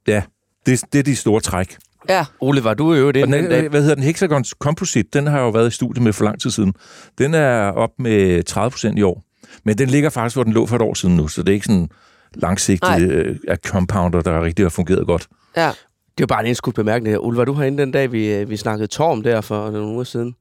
[0.07, 0.23] Ja,
[0.65, 1.77] det, det er de store træk.
[2.09, 2.25] Ja.
[2.39, 3.69] Ole, var du jo det den, den?
[3.69, 4.03] Hvad hedder den?
[4.03, 6.73] Hexagon Composite, den har jo været i studiet med for lang tid siden.
[7.17, 9.23] Den er op med 30 procent i år.
[9.63, 11.53] Men den ligger faktisk, hvor den lå for et år siden nu, så det er
[11.53, 11.89] ikke sådan
[12.33, 15.27] langsigtet øh, compounder, der rigtig har fungeret godt.
[15.57, 15.71] Ja.
[16.19, 17.17] Det er bare en indskudt bemærkning.
[17.17, 20.03] Ole, var du herinde den dag, vi, øh, vi snakkede Torm der for nogle uger
[20.03, 20.35] siden?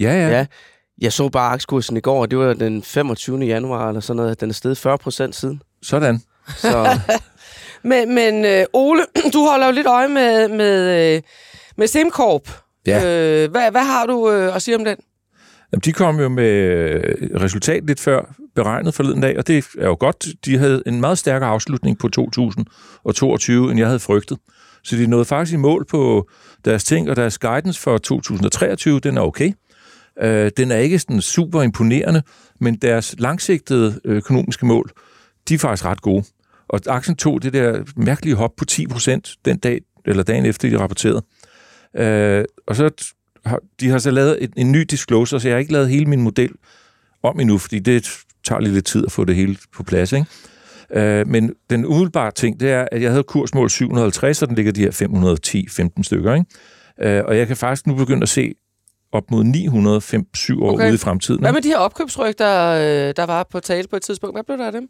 [0.00, 0.28] Ja, ja.
[0.28, 0.46] ja.
[1.00, 3.38] Jeg så bare aktiekursen i går, og det var den 25.
[3.38, 4.40] januar eller sådan noget.
[4.40, 5.62] Den er steget 40 procent siden.
[5.82, 6.20] Sådan.
[6.56, 6.98] Så.
[7.90, 9.02] men men uh, Ole,
[9.34, 11.22] du holder jo lidt øje med, med, uh,
[11.76, 12.48] med SimCorp.
[12.86, 12.96] Ja.
[12.96, 14.96] Uh, hvad, hvad har du uh, at sige om den?
[15.72, 17.00] Jamen, de kom jo med
[17.40, 20.26] resultat lidt før beregnet forleden dag, og det er jo godt.
[20.44, 24.38] De havde en meget stærkere afslutning på 2022, end jeg havde frygtet.
[24.84, 26.28] Så de nåede faktisk i mål på
[26.64, 29.52] deres ting, og deres guidance for 2023, den er okay.
[30.22, 32.22] Øh, den er ikke sådan super imponerende,
[32.60, 34.90] men deres langsigtede økonomiske mål,
[35.48, 36.24] de er faktisk ret gode.
[36.68, 40.78] Og aktien tog det der mærkelige hop på 10% den dag, eller dagen efter, de
[40.78, 41.22] rapporterede.
[41.96, 42.90] Øh, og så
[43.46, 46.06] har, de har så lavet en, en ny disclosure, så jeg har ikke lavet hele
[46.06, 46.50] min model
[47.22, 48.10] om endnu, fordi det
[48.44, 50.12] tager lidt tid at få det hele på plads.
[50.12, 50.26] Ikke?
[50.92, 54.72] Øh, men den umiddelbare ting, det er, at jeg havde kursmål 750, og den ligger
[54.72, 56.34] de her 510-15 stykker.
[56.34, 57.16] Ikke?
[57.18, 58.54] Øh, og jeg kan faktisk nu begynde at se
[59.12, 60.26] op mod 905
[60.60, 60.86] år okay.
[60.86, 61.40] ude i fremtiden.
[61.40, 64.36] Hvad med de her opkøbsrygter, øh, der var på tale på et tidspunkt?
[64.36, 64.88] Hvad blev der af dem?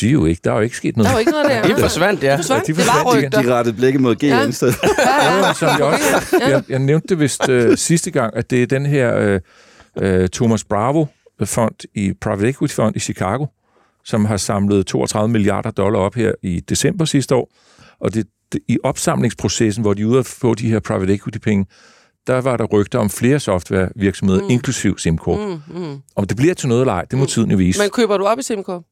[0.00, 1.06] De er jo ikke, der er jo ikke sket noget.
[1.06, 1.62] Der var ikke noget der.
[1.74, 2.32] de forsvandt, ja.
[2.32, 2.68] De forsvandt.
[2.68, 3.42] Ja, de forsvandt det var rygter.
[3.42, 4.50] De rettede blikket mod GN ja.
[4.50, 4.72] sted.
[4.98, 5.52] ja, ja.
[5.54, 6.04] Som jeg, også,
[6.40, 10.26] jeg, jeg nævnte det vist uh, sidste gang, at det er den her uh, uh,
[10.26, 11.06] Thomas Bravo
[11.44, 13.46] fond i Private Equity Fund i Chicago,
[14.06, 17.52] som har samlet 32 milliarder dollar op her i december sidste år.
[18.00, 21.66] Og det, det, i opsamlingsprocessen, hvor de er ude at få de her private equity-penge,
[22.26, 24.50] der var der rygter om flere softwarevirksomheder, mm.
[24.50, 25.38] inklusiv SimCorp.
[25.38, 25.96] Mm, mm.
[26.16, 27.28] Om det bliver til noget eller ej, det må mm.
[27.28, 27.80] tiden jo vise.
[27.80, 28.82] Men køber du op i SimCorp?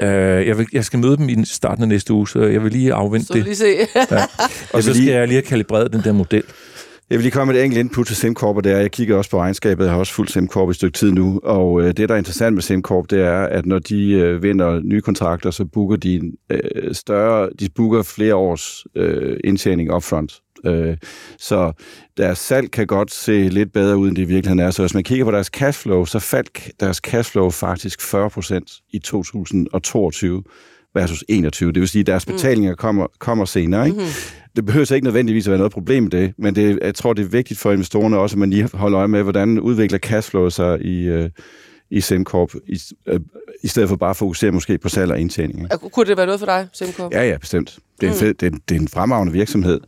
[0.00, 2.72] Uh, jeg, vil, jeg skal møde dem i starten af næste uge, så jeg vil
[2.72, 3.44] lige afvente så det.
[3.44, 3.66] Lige se.
[4.10, 4.26] ja.
[4.74, 6.42] Og så skal jeg lige have kalibreret den der model.
[7.10, 9.16] Jeg vil lige komme med et enkelt input til SimCorp, og det er, jeg kigger
[9.16, 11.86] også på regnskabet, jeg har også fuldt SimCorp i et stykke tid nu, og øh,
[11.86, 15.50] det, der er interessant med SimCorp, det er, at når de øh, vinder nye kontrakter,
[15.50, 20.40] så booker de øh, større, de booker flere års øh, indtjening upfront.
[20.66, 20.96] Øh,
[21.38, 21.72] så
[22.16, 24.70] deres salg kan godt se lidt bedre ud, end det i virkeligheden er.
[24.70, 30.42] Så hvis man kigger på deres cashflow, så faldt deres cashflow faktisk 40% i 2022
[30.94, 31.72] versus 21.
[31.72, 32.32] Det vil sige, at deres mm.
[32.32, 33.86] betalinger kommer, kommer senere.
[33.86, 33.98] Ikke?
[33.98, 36.94] Mm-hmm det behøver så ikke nødvendigvis at være noget problem med det, men det, jeg
[36.94, 39.98] tror, det er vigtigt for investorerne også, at man lige holder øje med, hvordan udvikler
[39.98, 41.30] cashflow sig i, øh,
[41.90, 43.20] i SimCorp, i, øh,
[43.62, 45.60] i stedet for bare at fokusere måske på salg og indtjening.
[45.60, 45.90] Ikke?
[45.90, 47.12] Kunne det være noget for dig, SimCorp?
[47.12, 47.78] Ja, ja, bestemt.
[48.00, 48.20] Det er, en mm.
[48.20, 49.80] fed, det, er, det er en fremragende virksomhed.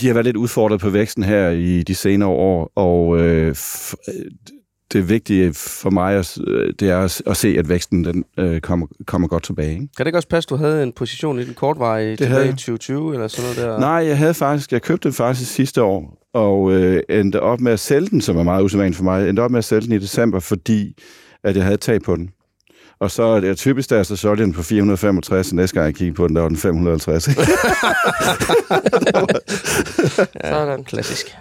[0.00, 3.56] De har været lidt udfordret på væksten her i de senere år, og øh,
[4.92, 6.38] det vigtige for mig er,
[6.80, 9.72] det er at se, at væksten den, øh, kommer, kommer godt tilbage.
[9.72, 9.88] Ikke?
[9.96, 12.48] Kan det ikke også passe, at du havde en position i den kortvarige tilbage havde...
[12.48, 13.80] i 2020 eller sådan noget der?
[13.80, 17.72] Nej, jeg havde faktisk, jeg købte den faktisk sidste år, og øh, endte op med
[17.72, 19.92] at sælge den, som er meget usædvanligt for mig, endte op med at sælge den
[19.92, 20.96] i december, fordi
[21.44, 22.30] at jeg havde tag på den.
[23.00, 25.94] Og så er det typisk, der så solgte den på 465, og næste gang jeg
[25.94, 27.28] kiggede på den, der var den 550.
[30.44, 30.84] ja, Sådan.
[30.84, 31.36] Klassisk.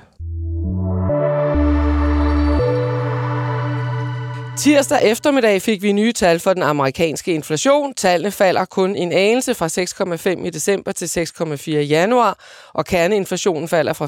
[4.59, 7.93] Tirsdag eftermiddag fik vi nye tal for den amerikanske inflation.
[7.93, 9.67] Tallene falder kun en anelse fra
[10.37, 14.05] 6,5 i december til 6,4 i januar, og kerneinflationen falder fra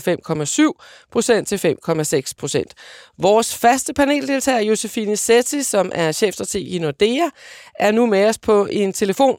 [0.77, 2.73] 5,7 procent til 5,6 procent.
[3.17, 7.29] Vores faste paneldeltager, Josefine Setti, som er chefstrateg i Nordea,
[7.79, 9.37] er nu med os på en telefon.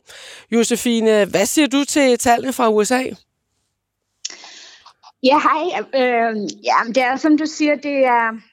[0.51, 3.03] Josefine, hvad siger du til tallene fra USA?
[5.23, 5.85] Ja, hej.
[5.95, 8.52] Øh, ja, det er som du siger, det er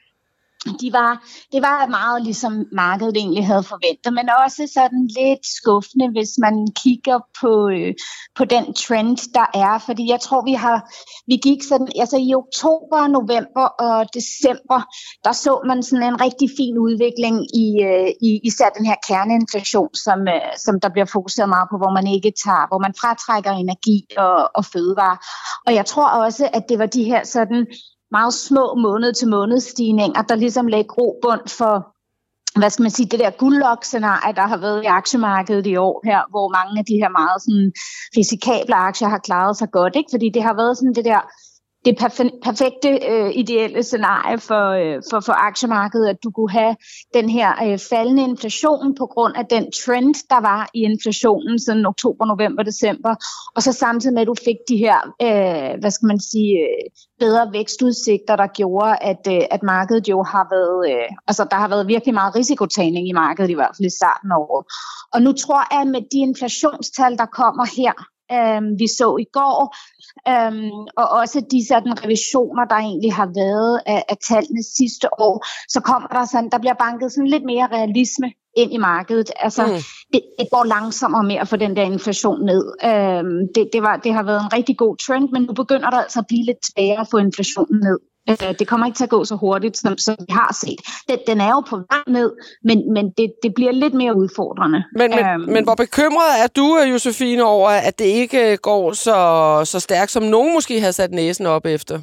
[0.64, 1.12] de var,
[1.52, 6.54] det var meget ligesom markedet egentlig havde forventet, men også sådan lidt skuffende, hvis man
[6.82, 7.94] kigger på, øh,
[8.38, 9.78] på den trend, der er.
[9.86, 10.78] Fordi jeg tror, vi har
[11.26, 14.80] vi gik sådan, altså i oktober, november og december,
[15.24, 19.94] der så man sådan en rigtig fin udvikling i, øh, i især den her kerneinflation,
[19.94, 23.52] som, øh, som der bliver fokuseret meget på, hvor man ikke tager, hvor man fratrækker
[23.64, 25.16] energi og, og fødevare.
[25.66, 27.66] Og jeg tror også, at det var de her sådan
[28.10, 31.74] meget små måned-til-måned stigninger, der ligesom lagde grobund for
[32.58, 36.20] hvad skal man sige, det der guldlok-scenarie, der har været i aktiemarkedet i år her,
[36.30, 37.72] hvor mange af de her meget sådan,
[38.16, 40.10] risikable aktier har klaret sig godt, ikke?
[40.12, 41.20] fordi det har været sådan det der
[41.84, 41.94] det
[42.42, 46.76] perfekte øh, ideelle scenarie for, øh, for, for aktiemarkedet, at du kunne have
[47.14, 51.86] den her øh, faldende inflation på grund af den trend, der var i inflationen siden
[51.86, 53.14] oktober, november, december,
[53.56, 56.84] og så samtidig med, at du fik de her, øh, hvad skal man sige, øh,
[57.18, 61.68] bedre vækstudsigter, der gjorde, at, øh, at markedet jo har været, øh, altså der har
[61.68, 64.64] været virkelig meget risikotagning i markedet, i hvert fald i starten af året.
[65.14, 67.92] Og nu tror jeg, at med de inflationstal, der kommer her,
[68.36, 69.58] øh, vi så i går,
[70.32, 70.54] øh,
[70.96, 75.80] og også de sådan revisioner, der egentlig har været af, af tallene sidste år, så
[75.80, 79.30] kommer der sådan, der bliver banket sådan lidt mere realisme ind i markedet.
[79.36, 79.72] Altså, mm.
[80.12, 82.64] det, det går langsommere med at få den der inflation ned.
[82.84, 85.98] Øhm, det, det, var, det har været en rigtig god trend, men nu begynder der
[85.98, 87.98] altså at blive lidt sværere at få inflationen ned.
[88.30, 90.80] Øh, det kommer ikke til at gå så hurtigt, som, som vi har set.
[91.08, 92.32] Den, den er jo på vej ned,
[92.64, 94.84] men, men det, det bliver lidt mere udfordrende.
[94.96, 99.16] Men, men, øhm, men hvor bekymret er du, Josefine, over, at det ikke går så,
[99.64, 101.98] så stærkt, som nogen måske har sat næsen op efter?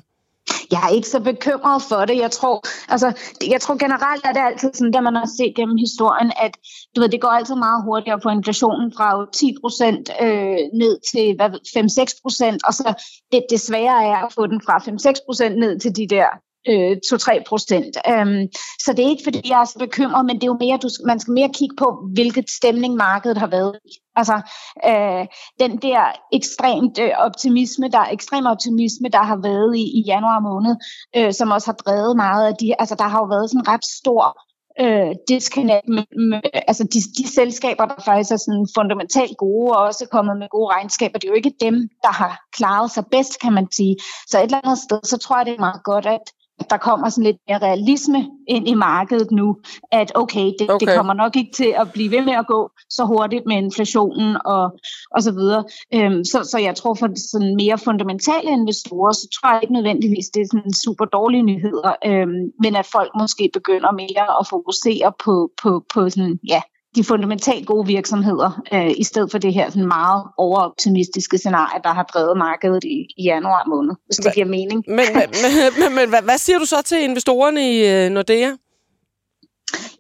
[0.71, 2.17] Jeg er ikke så bekymret for det.
[2.17, 2.61] Jeg tror,
[2.93, 3.07] altså,
[3.53, 6.53] jeg tror generelt at det altid sådan, at man har set gennem historien, at
[6.95, 11.25] du ved, det går altid meget hurtigere på inflationen fra 10 procent øh, ned til
[11.77, 12.87] 5-6 procent, og så
[13.31, 16.27] det, det svære er at få den fra 5-6 procent ned til de der
[16.67, 17.97] øh, 2-3 procent.
[18.13, 18.47] Um,
[18.83, 20.89] så det er ikke, fordi jeg er så bekymret, men det er jo mere, du,
[21.05, 23.89] man skal mere kigge på, hvilket stemning markedet har været i.
[24.15, 24.41] Altså,
[24.85, 25.25] øh,
[25.59, 26.01] den der
[26.33, 30.75] ekstremt øh, optimisme, der ekstrem optimisme, der har været i, i januar måned,
[31.17, 33.67] øh, som også har drevet meget af de, altså der har jo været sådan en
[33.67, 34.23] ret stor
[34.79, 39.83] øh, disconnect med, med altså de, de selskaber, der faktisk er sådan fundamentalt gode og
[39.83, 43.39] også kommet med gode regnskaber, det er jo ikke dem, der har klaret sig bedst,
[43.41, 43.95] kan man sige.
[44.27, 46.25] Så et eller andet sted, så tror jeg, det er meget godt, at
[46.69, 49.57] der kommer sådan lidt mere realisme ind i markedet nu,
[49.91, 52.71] at okay det, okay, det kommer nok ikke til at blive ved med at gå
[52.89, 54.79] så hurtigt med inflationen og,
[55.11, 55.63] og så videre.
[55.93, 60.29] Øhm, så, så jeg tror for sådan mere fundamentale investorer, så tror jeg ikke nødvendigvis,
[60.33, 65.13] det er sådan super dårlige nyheder, øhm, men at folk måske begynder mere at fokusere
[65.25, 66.61] på, på, på sådan, ja,
[66.97, 71.93] de fundamentalt gode virksomheder, øh, i stedet for det her sådan meget overoptimistiske scenarie, der
[71.93, 74.83] har drevet markedet i, i januar måned, hvis det giver mening.
[74.97, 75.27] Men, men,
[75.79, 78.51] men, men hvad, hvad siger du så til investorerne i øh, Nordea?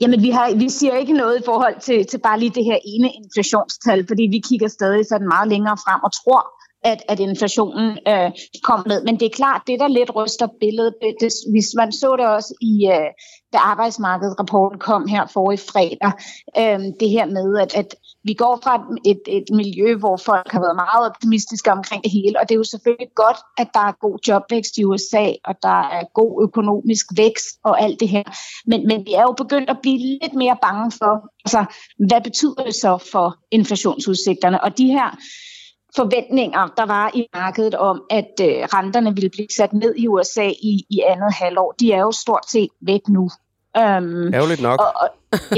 [0.01, 2.79] Jamen, vi, har, vi siger ikke noget i forhold til, til bare lige det her
[2.85, 6.41] ene inflationstal, fordi vi kigger stadig sådan meget længere frem og tror,
[6.83, 8.31] at, at inflationen øh,
[8.63, 9.03] kom ned.
[9.03, 12.27] Men det er klart, det der lidt ryster billedet, det, det, hvis man så det
[12.27, 13.09] også i, øh,
[13.53, 16.11] da arbejdsmarkedsrapporten kom her for i fredag,
[16.57, 18.73] øh, det her med, at, at vi går fra
[19.05, 22.59] et, et miljø, hvor folk har været meget optimistiske omkring det hele, og det er
[22.59, 27.05] jo selvfølgelig godt, at der er god jobvækst i USA, og der er god økonomisk
[27.17, 28.23] vækst og alt det her.
[28.65, 31.13] Men, men vi er jo begyndt at blive lidt mere bange for,
[31.45, 31.65] altså,
[32.07, 34.63] hvad betyder det så for inflationsudsigterne?
[34.63, 35.09] Og de her
[35.99, 40.47] forventninger, der var i markedet om, at øh, renterne ville blive sat ned i USA
[40.71, 43.29] i, i andet halvår, de er jo stort set væk nu.
[43.81, 44.79] Um, ærgerligt nok.
[44.81, 45.07] Og, og,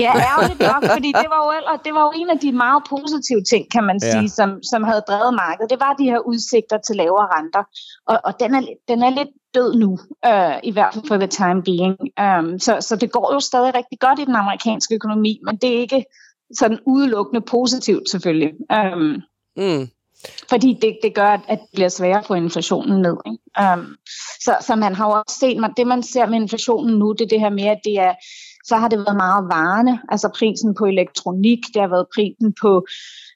[0.03, 1.51] ja, ærgerligt nok, fordi det var, jo,
[1.85, 4.11] det var jo en af de meget positive ting, kan man ja.
[4.11, 5.69] sige, som, som havde drevet markedet.
[5.69, 7.63] Det var de her udsigter til lavere renter,
[8.07, 9.91] og, og den, er, den er lidt død nu,
[10.31, 11.95] uh, i hvert fald for the time being.
[12.25, 15.69] Um, så, så det går jo stadig rigtig godt i den amerikanske økonomi, men det
[15.75, 16.05] er ikke
[16.53, 18.51] sådan udelukkende positivt selvfølgelig.
[18.77, 19.21] Um,
[19.57, 19.89] mm.
[20.49, 23.17] Fordi det, det gør, at det bliver sværere at få inflationen ned.
[23.25, 23.73] Ikke?
[23.73, 23.95] Um,
[24.41, 27.27] så, så man har jo også set, det man ser med inflationen nu, det er
[27.27, 28.13] det her med, at det er,
[28.65, 32.85] så har det været meget varende, altså prisen på elektronik, det har været prisen på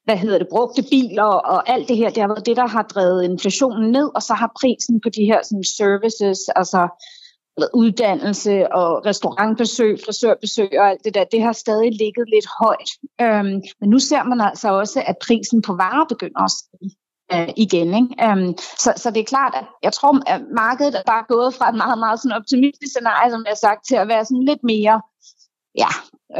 [0.06, 2.84] hvad hedder det, brugte biler og alt det her, det har været det, der har
[2.84, 6.82] drevet inflationen ned, og så har prisen på de her sådan, services, altså
[7.74, 12.90] uddannelse og restaurantbesøg, frisørbesøg og alt det der, det har stadig ligget lidt højt.
[13.22, 16.96] Øhm, men nu ser man altså også, at prisen på varer begynder at stige
[17.34, 17.88] øh, igen.
[17.88, 18.26] Ikke?
[18.26, 21.70] Øhm, så, så det er klart, at jeg tror, at markedet er bare gået fra
[21.70, 24.64] et meget, meget sådan optimistisk scenarie, som jeg har sagt, til at være sådan lidt
[24.64, 25.02] mere,
[25.84, 25.92] ja,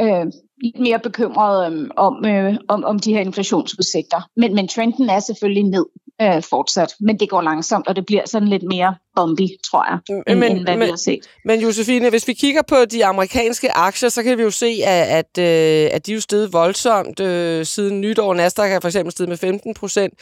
[0.02, 0.26] øh,
[0.64, 4.20] lidt mere bekymret øh, om, øh, om, om de her inflationsudsigter.
[4.36, 5.86] Men, men trenden er selvfølgelig ned
[6.22, 9.98] øh, fortsat, men det går langsomt, og det bliver sådan lidt mere bumpy, tror jeg,
[10.26, 11.28] end, men, end hvad men, vi har set.
[11.44, 15.06] Men Josefine, hvis vi kigger på de amerikanske aktier, så kan vi jo se, at,
[15.08, 18.34] at, øh, at de er jo steget voldsomt øh, siden nytår.
[18.34, 20.14] Nasdaq er for eksempel steget med 15 procent.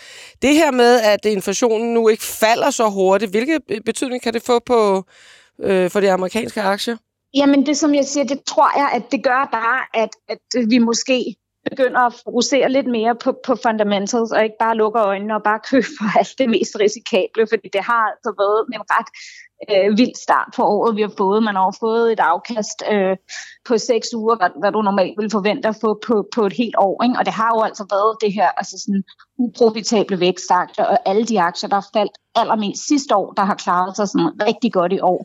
[0.42, 4.58] Det her med, at inflationen nu ikke falder så hurtigt, hvilke betydning kan det få
[4.66, 5.04] på
[5.62, 6.96] øh, for de amerikanske aktier?
[7.34, 10.78] Jamen det, som jeg siger, det tror jeg, at det gør bare, at, at vi
[10.78, 11.34] måske
[11.70, 15.60] begynder at fokusere lidt mere på, på fundamentals, og ikke bare lukker øjnene og bare
[15.70, 19.10] køber alt det mest risikable, fordi det har altså været en ret
[19.70, 21.42] øh, vild start på året, vi har fået.
[21.42, 23.16] Man har fået et afkast øh,
[23.68, 26.76] på seks uger, hvad, hvad du normalt ville forvente at få på, på et helt
[26.78, 27.02] år.
[27.04, 27.18] Ikke?
[27.18, 29.02] Og det har jo altså været det her altså sådan
[29.38, 33.96] uprofitable vækstaktier, og alle de aktier, der er faldt allermest sidste år, der har klaret
[33.96, 35.20] sig sådan rigtig godt i år.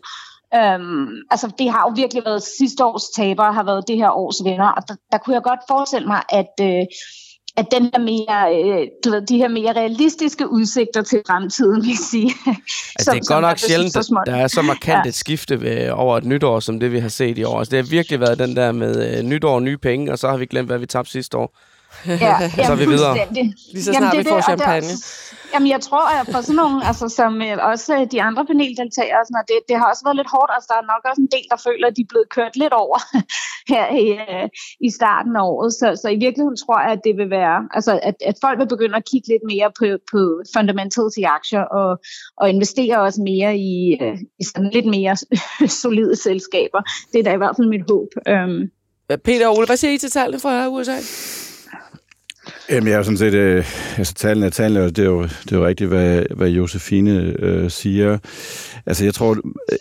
[0.55, 4.43] Øhm, altså det har jo virkelig været sidste års tabere, har været det her års
[4.43, 6.85] vinder, og der, der kunne jeg godt forestille mig, at, øh,
[7.57, 11.97] at den der mere, øh, du ved, de her mere realistiske udsigter til fremtiden, vil
[11.97, 12.31] sige.
[12.99, 15.09] Altså, som, det er godt nok sjældent, at der er så markant ja.
[15.09, 17.59] et skifte ved, over et nytår, som det vi har set i år.
[17.59, 20.29] Altså, det har virkelig været den der med øh, nytår og nye penge, og så
[20.29, 21.57] har vi glemt, hvad vi tabte sidste år.
[22.05, 23.13] Ja, så er vi videre.
[23.33, 24.87] Lige så snart jamen, det, vi får det, champagne.
[24.87, 28.43] Der, jamen, jeg tror, at for sådan nogle, altså, som øh, også øh, de andre
[28.45, 30.51] paneldeltagere, sådan, det, det har også været lidt hårdt.
[30.55, 32.73] Altså, der er nok også en del, der føler, at de er blevet kørt lidt
[32.83, 32.97] over
[33.73, 34.47] her i, øh,
[34.87, 35.71] i starten af året.
[35.79, 38.73] Så, så i virkeligheden tror jeg, at det vil være, altså, at, at folk vil
[38.73, 40.21] begynde at kigge lidt mere på, på
[40.55, 41.89] fundamentals i aktier, og,
[42.41, 43.75] og investere også mere i,
[44.41, 45.15] i sådan lidt mere
[45.83, 46.81] solide selskaber.
[47.11, 48.09] Det er da i hvert fald mit håb.
[48.33, 48.55] Um,
[49.27, 50.97] Peter og Ole, hvad siger I til tallene fra USA?
[52.69, 53.33] Jamen, jeg er sådan set...
[53.33, 53.65] Øh,
[53.97, 57.35] altså, talen er talen, og det er jo, det er jo rigtigt, hvad, hvad Josefine
[57.39, 58.17] øh, siger.
[58.85, 59.31] Altså, jeg tror,
[59.71, 59.77] øh,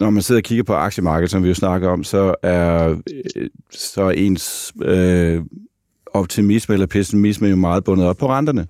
[0.00, 2.96] når man sidder og kigger på aktiemarkedet, som vi jo snakker om, så er,
[3.36, 5.42] øh, så er ens øh,
[6.06, 8.66] optimisme eller pessimisme jo meget bundet op på renterne.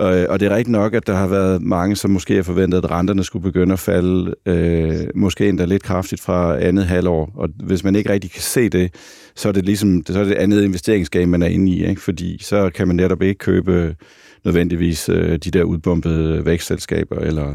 [0.00, 2.84] Øh, og det er rigtigt nok, at der har været mange, som måske har forventet,
[2.84, 7.32] at renterne skulle begynde at falde, øh, måske endda lidt kraftigt fra andet halvår.
[7.34, 8.94] Og hvis man ikke rigtig kan se det,
[9.34, 11.86] så er det ligesom så er det andet investeringsgame, man er inde i.
[11.86, 12.00] Ikke?
[12.00, 13.96] Fordi så kan man netop ikke købe
[14.44, 17.48] nødvendigvis øh, de der udbumpede vækstselskaber, eller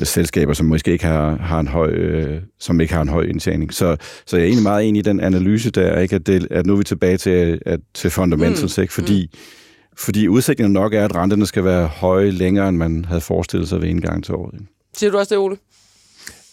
[0.00, 3.22] øh, selskaber, som måske ikke har, har en høj, øh, som ikke har en høj
[3.22, 3.74] indtjening.
[3.74, 6.16] Så, så jeg er egentlig meget enig i den analyse der, ikke?
[6.16, 8.82] At, det, at nu er vi tilbage til, at, til fundamentals, mm.
[8.82, 8.94] ikke?
[8.94, 9.59] fordi mm
[10.00, 13.82] fordi udsigten nok er, at renterne skal være høje længere, end man havde forestillet sig
[13.82, 14.60] ved indgang til året.
[14.96, 15.56] Siger du også det, Ole?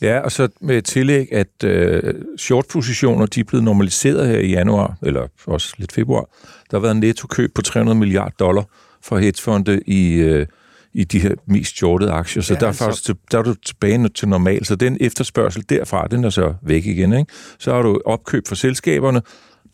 [0.01, 4.97] Ja, og så med tillæg, at øh, short-positioner de er blevet normaliseret her i januar,
[5.03, 6.25] eller også lidt februar.
[6.71, 8.63] Der har været en netto-køb på 300 milliarder dollar
[9.03, 10.47] for hedgefonde i, øh,
[10.93, 12.43] i de her mest shortede aktier.
[12.43, 13.15] Så ja, der, er faktisk, så...
[13.31, 14.65] der er du tilbage til normal.
[14.65, 17.13] Så den efterspørgsel derfra, den er så væk igen.
[17.13, 17.31] Ikke?
[17.59, 19.21] Så har du opkøb for selskaberne,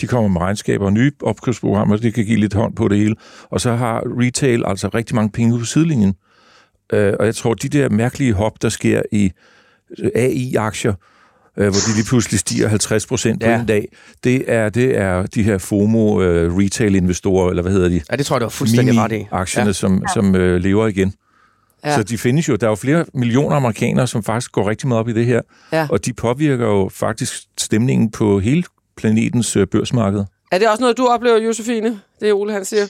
[0.01, 3.15] de kommer med regnskaber og nye opkøbsprogrammer, det kan give lidt hånd på det hele.
[3.49, 6.13] Og så har retail altså rigtig mange penge på sidelinjen.
[6.93, 9.31] Øh, og jeg tror, de der mærkelige hop, der sker i
[9.99, 10.93] øh, AI-aktier,
[11.57, 13.59] øh, hvor de lige pludselig stiger 50 procent på ja.
[13.59, 13.87] en dag,
[14.23, 18.01] det er, det er de her FOMO-retail-investorer, eller hvad hedder de?
[18.11, 19.27] Ja, det tror jeg, det var fuldstændig ret i.
[19.31, 19.73] aktierne, ja.
[19.73, 21.13] som, som øh, lever igen.
[21.85, 21.95] Ja.
[21.95, 22.55] Så de findes jo.
[22.55, 25.41] Der er jo flere millioner amerikanere, som faktisk går rigtig meget op i det her.
[25.71, 25.87] Ja.
[25.89, 28.63] Og de påvirker jo faktisk stemningen på hele
[28.97, 30.25] planetens øh, børsmarked.
[30.51, 32.01] Er det også noget, du oplever, Josefine?
[32.19, 32.85] Det er Ole, han siger.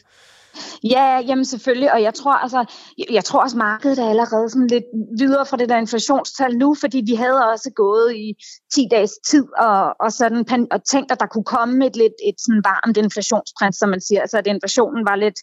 [0.83, 2.65] Ja, jamen selvfølgelig, og jeg tror altså,
[3.11, 4.83] jeg tror også markedet er allerede sådan lidt
[5.17, 8.33] videre fra det der inflationstal nu, fordi vi havde også gået i
[8.73, 12.35] 10 dages tid og, og sådan og tænkt, at der kunne komme et lidt et
[12.37, 15.39] sådan varmt inflationsprins, som man siger, altså at inflationen var lidt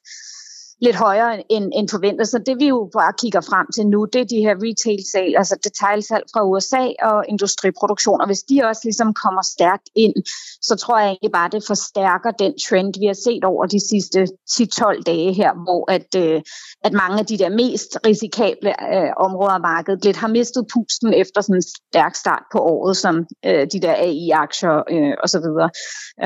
[0.81, 2.29] lidt højere end, end forventet.
[2.29, 5.57] Så det vi jo bare kigger frem til nu, det er de her retail-salg, altså
[5.65, 8.21] detailsalg fra USA og industriproduktion.
[8.21, 10.15] Og hvis de også ligesom kommer stærkt ind,
[10.63, 14.21] så tror jeg egentlig bare, det forstærker den trend, vi har set over de sidste
[14.51, 16.43] 10-12 dage her, hvor at, øh,
[16.85, 21.15] at mange af de der mest risikable øh, områder af markedet lidt har mistet pusten
[21.15, 25.47] efter sådan en stærk start på året, som øh, de der AI-aktier øh, osv.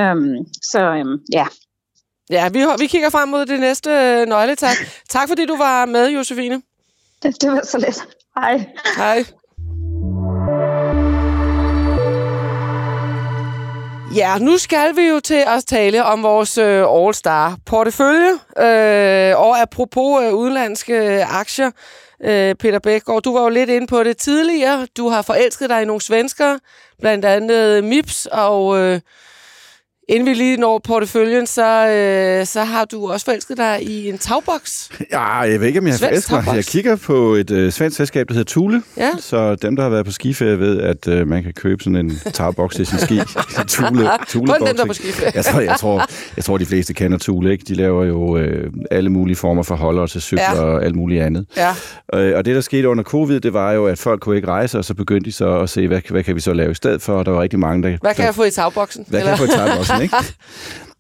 [0.01, 0.37] Øhm,
[0.73, 1.47] så øhm, ja,
[2.31, 4.77] Ja, vi, vi kigger frem mod det næste øh, nøgletak.
[5.09, 6.63] Tak fordi du var med, Josefine.
[7.23, 8.05] Det, det var så let.
[8.37, 8.67] Hej.
[8.97, 9.25] Hej.
[14.17, 18.31] Ja, nu skal vi jo til at tale om vores øh, All-Star portefølje.
[18.59, 21.71] Øh, og apropos øh, udenlandske aktier,
[22.25, 24.87] øh, Peter Bækgaard, du var jo lidt inde på det tidligere.
[24.97, 26.59] Du har forelsket dig i nogle svensker,
[27.01, 29.01] blandt andet MIPS, og øh,
[30.09, 34.19] inden vi lige når porteføljen, så, øh, så har du også forelsket dig i en
[34.19, 34.91] tagboks.
[35.13, 36.57] Ja, jeg ved ikke, om jeg har forelsket mig.
[36.57, 38.83] Jeg kigger på et øh, svensk selskab, der hedder Thule.
[38.97, 39.11] Ja.
[39.21, 42.21] Så dem, der har været på skiferie, ved, at øh, man kan købe sådan en
[42.33, 43.21] tagboks til sin ski.
[43.69, 45.33] Thule, Thule Kun dem, der er på skiferie.
[45.35, 47.53] jeg tror, jeg, tror, jeg tror, de fleste kender Thule.
[47.53, 47.65] Ikke?
[47.69, 50.61] De laver jo øh, alle mulige former for holdere til cykler Ja.
[50.63, 51.47] og alt muligt andet.
[51.57, 51.75] Ja.
[52.15, 54.79] Øh, og det, der skete under covid, det var jo, at folk kunne ikke rejse,
[54.79, 57.03] og så begyndte de så at se, hvad, hvad kan vi så lave i stedet
[57.03, 57.13] for?
[57.13, 57.89] Og der var rigtig mange, der...
[58.01, 59.05] Hvad kan der, jeg få i tagboksen?
[59.09, 60.17] hvad kan jeg få i tagboksen, ikke?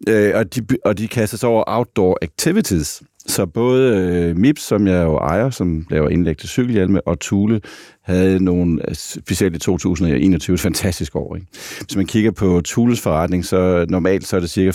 [0.08, 3.02] øh, og, de, og de kaster sig over outdoor activities.
[3.26, 7.60] Så både øh, MIPS, som jeg jo ejer, som laver indlæg til cykelhjelme, og Thule
[8.02, 11.36] havde nogle, øh, specielt i 2021, et fantastisk år.
[11.36, 11.46] Ikke?
[11.86, 14.70] Hvis man kigger på Thules forretning, så normalt så er det cirka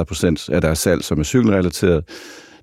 [0.00, 2.04] 35-36 procent af deres salg, som er cykelrelateret.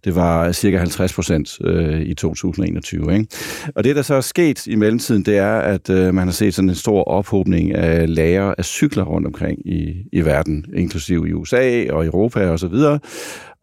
[0.04, 3.14] Det var cirka 50 procent øh, i 2021.
[3.14, 3.28] Ikke?
[3.76, 6.54] Og det, der så er sket i mellemtiden, det er, at øh, man har set
[6.54, 11.34] sådan en stor ophobning af lager af cykler rundt omkring i, i verden, inklusive i
[11.34, 13.00] USA og Europa og så videre.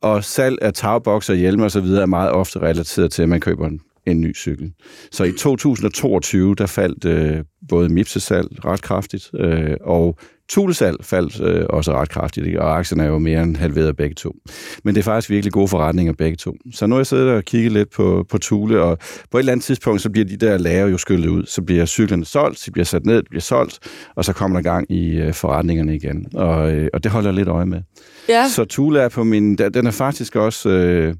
[0.03, 3.41] Og salg af tagbokser, hjelme og så videre er meget ofte relateret til, at man
[3.41, 4.72] køber en, en ny cykel.
[5.12, 10.18] Så i 2022, der faldt øh, både Mipses salg ret kraftigt, øh, og
[10.49, 12.62] Thule-salg faldt øh, også ret kraftigt, ikke?
[12.62, 14.36] og aktierne er jo mere end halveret begge to.
[14.84, 16.57] Men det er faktisk virkelig gode forretninger begge to.
[16.72, 18.99] Så nu har jeg siddet og kigget lidt på, på Thule, og
[19.30, 21.46] på et eller andet tidspunkt, så bliver de der lager jo skyllet ud.
[21.46, 23.78] Så bliver cyklerne solgt, de bliver sat ned, de bliver solgt,
[24.14, 26.26] og så kommer der gang i øh, forretningerne igen.
[26.34, 27.82] Og, øh, og det holder jeg lidt øje med.
[28.28, 28.49] Ja.
[28.49, 29.57] Så Thule er på min...
[29.57, 31.14] Den er faktisk også øh,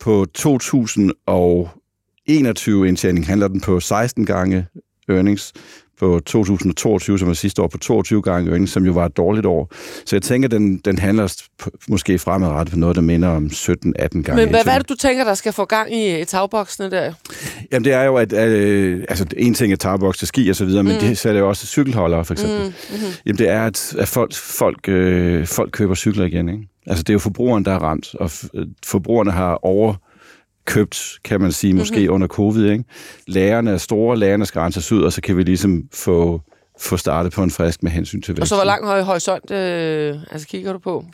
[0.00, 4.66] på 2021 indtjening handler den på 16 gange
[5.08, 5.52] earnings.
[6.00, 9.46] På 2022, som var sidste år, på 22 gange earnings, som jo var et dårligt
[9.46, 9.72] år.
[10.06, 11.42] Så jeg tænker, den, den handler
[11.88, 13.72] måske fremadrettet på noget, der minder om 17-18
[14.22, 17.12] gange Men hvad, hvad er det, du tænker, der skal få gang i tagboksene der?
[17.72, 20.64] Jamen det er jo, at øh, altså, en ting er tarboks til ski og så
[20.64, 20.98] videre, men Mm.
[21.00, 22.58] det sælger jo også cykelholdere, for eksempel.
[22.58, 23.12] Mm, mm-hmm.
[23.26, 26.48] Jamen det er, at, at folk, folk, øh, folk køber cykler igen.
[26.48, 26.62] Ikke?
[26.86, 28.30] Altså det er jo forbrugeren, der er ramt, og
[28.86, 29.54] forbrugerne har
[30.68, 32.00] overkøbt, kan man sige, måske Mhm.
[32.02, 32.14] mm-hmm.
[32.14, 32.70] under covid.
[32.70, 32.84] Ikke?
[33.26, 36.40] Lærerne er store, lærerne skal renses ud, og så kan vi ligesom få,
[36.80, 38.42] få startet på en frisk med hensyn til væksten.
[38.42, 41.04] Og så hvor lang høj horisont øh, altså kigger du på?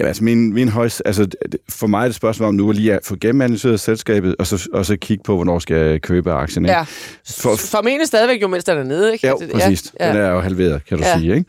[0.00, 1.26] Ja, altså min, min højst, altså
[1.68, 4.46] for mig er det et spørgsmål om nu at lige at få gennemanalyseret selskabet, og
[4.46, 6.64] så, og så kigge på, hvornår skal jeg købe aktien.
[6.64, 6.72] Ikke?
[6.72, 6.80] Ja.
[6.82, 6.86] For-
[7.26, 9.26] For, Formentlig stadigvæk, jo mens den er nede, ikke?
[9.26, 9.92] Ja, Altså, præcis.
[10.00, 11.18] Ja, Den er jo halveret, kan du Ja.
[11.18, 11.34] sige.
[11.36, 11.44] Ikke?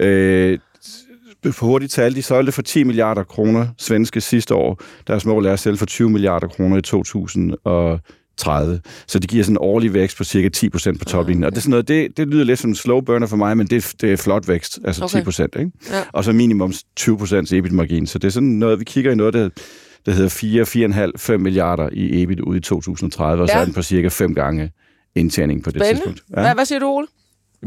[0.00, 0.06] ja.
[0.06, 0.58] Øh,
[1.52, 4.80] på hurtigt tal, de solgte for 10 milliarder kroner svenske sidste år.
[5.06, 8.80] Deres mål er at sælge for 20 milliarder kroner i 2030.
[9.06, 11.44] Så det giver sådan en årlig vækst på cirka 10 procent på toplinjen.
[11.44, 13.56] Og det, er sådan noget, det, det lyder lidt som en slow burner for mig,
[13.56, 15.18] men det, det er flot vækst, altså Okay.
[15.18, 15.56] 10 procent.
[15.58, 15.70] Ikke?
[15.90, 16.02] Ja.
[16.12, 18.06] Og så minimum 20 procent EBIT-margin.
[18.06, 19.48] Så det er sådan noget, vi kigger i noget, der,
[20.06, 20.62] der hedder 4,
[21.06, 23.60] 4,5, 5 milliarder i EBIT ude i 2030, og så Ja.
[23.60, 24.70] er den på cirka 5 gange
[25.14, 26.00] indtjening på det Spændende.
[26.00, 26.22] tidspunkt.
[26.28, 27.06] Hvad, hvad siger du, Ole?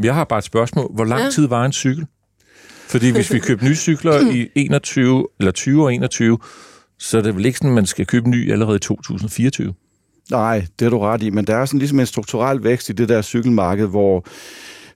[0.02, 0.90] Jeg har bare et spørgsmål.
[0.94, 1.30] Hvor lang Ja.
[1.30, 2.06] tid var en cykel?
[2.90, 6.38] Fordi hvis vi køber nye cykler i 21, eller 20 og 21,
[6.98, 9.74] så er det vel ikke sådan, at man skal købe ny allerede i 2024?
[10.30, 12.92] Nej, det er du ret i, men der er sådan ligesom en strukturel vækst i
[12.92, 14.24] det der cykelmarked, hvor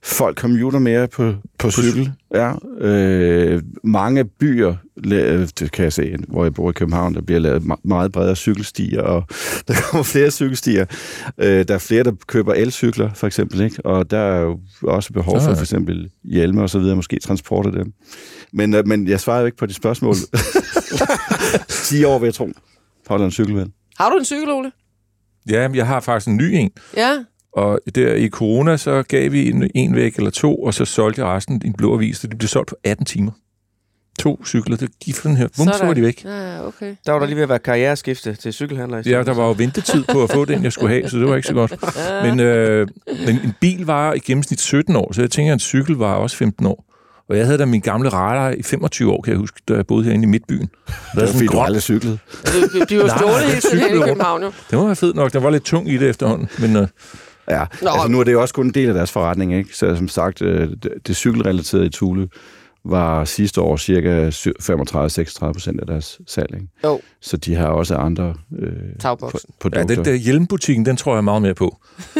[0.05, 2.11] folk commuter mere på, på cykel.
[2.35, 2.53] Ja,
[2.87, 4.75] øh, mange byer,
[5.59, 8.35] det kan jeg se, hvor jeg bor i København, der bliver lavet me- meget bredere
[8.35, 9.23] cykelstier, og
[9.67, 10.85] der kommer flere cykelstier.
[11.37, 13.85] Øh, der er flere, der køber elcykler, for eksempel, ikke?
[13.85, 15.55] og der er jo også behov for Ah.
[15.55, 17.93] for eksempel hjelme og så videre, måske transport af dem.
[18.53, 20.15] Men, øh, men jeg svarer jo ikke på de spørgsmål.
[21.69, 22.49] 10 år, vil jeg tro,
[23.07, 23.71] holder en cykel vel.
[23.99, 24.71] Har du en cykel, Ole?
[25.49, 26.69] Ja, jeg har faktisk en ny en.
[26.97, 27.11] Ja.
[27.55, 31.21] Og der i corona, så gav vi en, en væk eller to, og så solgte
[31.21, 33.31] jeg resten i en blå avis, så de blev solgt på 18 timer.
[34.19, 35.47] To cykler, det gik for den her.
[35.57, 36.23] Vum, så var de væk.
[36.25, 36.95] Ja, okay.
[37.05, 38.97] Der var der lige ved at være karriereskifte til cykelhandler.
[39.05, 41.29] i Ja, der var jo ventetid på at få den, jeg skulle have, så det
[41.29, 41.75] var ikke så godt.
[42.23, 42.87] Men, øh,
[43.25, 46.13] men en bil var i gennemsnit 17 år, så jeg tænker, at en cykel var
[46.13, 46.85] også 15 år.
[47.29, 49.87] Og jeg havde da min gamle radar i 25 år, kan jeg huske, da jeg
[49.87, 50.69] boede herinde i Midtbyen.
[50.87, 52.17] Der Det er fordi, du aldrig cyklede.
[52.45, 52.59] Altså,
[52.91, 54.51] Nej, stående nej, hele tiden i cykel- København, jo.
[54.71, 56.49] Den var fed nok, den var lidt tung i det efterhånden.
[56.59, 56.87] Men øh,
[57.49, 57.89] Ja, Nå.
[57.89, 59.69] altså nu er det jo også kun en del af deres forretning, ikke?
[59.77, 62.27] Så som sagt, øh, det, det cykelrelaterede i Thule
[62.87, 66.67] var sidste år cirka 35-36 procent af deres salg, ikke?
[66.83, 66.99] Jo.
[67.21, 68.69] Så de har også andre øh,
[68.99, 69.49] Tagboksen.
[69.49, 69.93] pro- produkter.
[69.93, 71.77] ja, den der hjelmbutikken, den tror jeg meget mere på.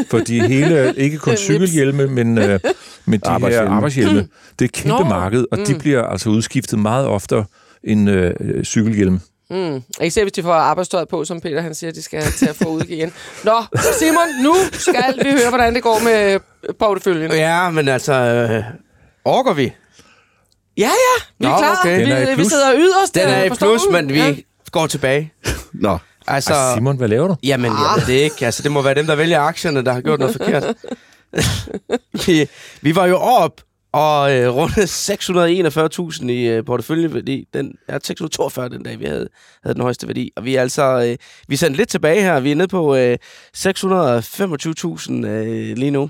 [0.09, 2.59] Fordi hele, ikke kun cykelhjelme, men, øh,
[3.05, 3.69] men de Arbejdshjelme.
[3.69, 4.19] her arbejdshjelme,
[4.59, 5.09] det er et kæmpe Nå.
[5.09, 5.79] marked, og de Mm.
[5.79, 7.45] bliver altså udskiftet meget oftere
[7.83, 9.19] end øh, cykelhjelme.
[9.49, 9.83] Mm.
[10.01, 12.69] Især hvis de får arbejdstøjet på, som Peter han siger, de skal til at få
[12.69, 13.13] ud igen.
[13.43, 13.63] Nå,
[13.99, 16.39] Simon, nu skal vi høre, hvordan det går med
[16.79, 17.31] porteføljen.
[17.31, 18.13] Ja, men altså...
[18.13, 18.63] Øh,
[19.25, 19.73] orker vi?
[20.77, 21.77] Ja, ja, vi er Nå, klar.
[21.81, 22.07] okay.
[22.11, 24.35] Er Vi, vi sidder yderst Den er i plus, men vi Ja.
[24.71, 25.33] går tilbage.
[25.73, 27.35] Nå, Altså, Ej, Simon, hvad laver du?
[27.43, 28.45] Jamen, jeg ved det ikke.
[28.45, 30.63] Altså, det må være dem, der vælger aktierne, der har gjort noget forkert.
[32.27, 32.47] vi,
[32.81, 33.61] vi var jo op
[33.95, 34.77] og øh, rundt
[36.21, 37.47] 641.000 i øh, porteføljeværdi.
[37.53, 39.29] Den er 642 den dag, vi havde,
[39.63, 40.31] havde den højeste værdi.
[40.35, 41.17] Og vi er altså øh,
[41.47, 42.39] vi er sendt lidt tilbage her.
[42.39, 43.17] Vi er nede på øh,
[43.57, 46.09] 625.000 øh, lige nu.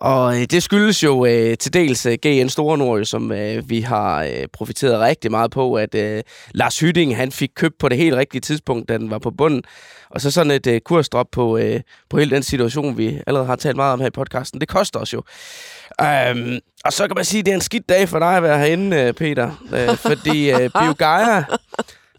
[0.00, 3.80] Og øh, det skyldes jo øh, til dels øh, GN Store Nord, som øh, vi
[3.80, 7.98] har øh, profiteret rigtig meget på, at øh, Lars Hytting han fik købt på det
[7.98, 9.62] helt rigtige tidspunkt, da den var på bunden.
[10.10, 13.56] Og så sådan et øh, kursdrop på, øh, på hele den situation, vi allerede har
[13.56, 14.60] talt meget om her i podcasten.
[14.60, 15.22] Det koster os jo.
[16.02, 18.42] Um, og så kan man sige, at det er en skidt dag for dig at
[18.42, 19.50] være herinde, øh, Peter.
[19.90, 21.44] Uh, fordi uh, Biogaia,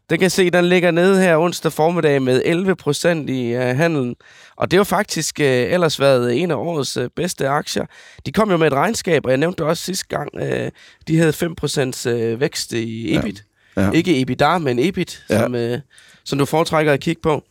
[0.10, 4.16] den kan se, den ligger nede her onsdag formiddag med 11 procent i uh, handelen.
[4.58, 7.86] Og det har faktisk uh, ellers været en af årets uh, bedste aktier.
[8.26, 10.68] De kom jo med et regnskab, og jeg nævnte det også sidste gang, uh,
[11.08, 13.44] de havde 5 procents uh, vækst i EBIT.
[13.78, 13.82] Ja.
[13.82, 13.92] Ja.
[13.92, 15.40] Ikke EBITDA, men EBIT, Ja.
[15.40, 15.80] som, uh,
[16.26, 17.44] som du foretrækker at kigge på.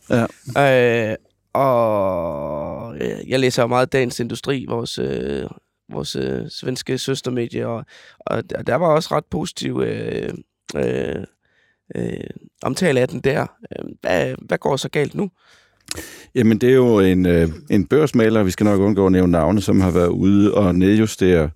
[0.55, 1.09] ja.
[1.11, 1.15] Øh,
[1.53, 5.43] og øh, jeg læser jo meget Dagens Industri, vores, øh,
[5.93, 7.85] vores øh, svenske søstermedie, og,
[8.19, 10.29] og der, var også ret positiv øh,
[10.75, 11.23] øh,
[11.95, 12.13] øh,
[12.61, 13.41] omtale af den der.
[13.41, 15.29] Øh, hvad, hvad går så galt nu?
[16.35, 19.61] Jamen, det er jo en, øh, en børsmaler, vi skal nok undgå at nævne navne,
[19.61, 21.49] som har været ude og nedjustere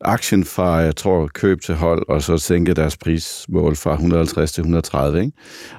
[0.00, 4.60] aktien fra, jeg tror, køb til hold, og så sænke deres prismål fra 150 til
[4.60, 5.20] 130.
[5.20, 5.32] Ikke?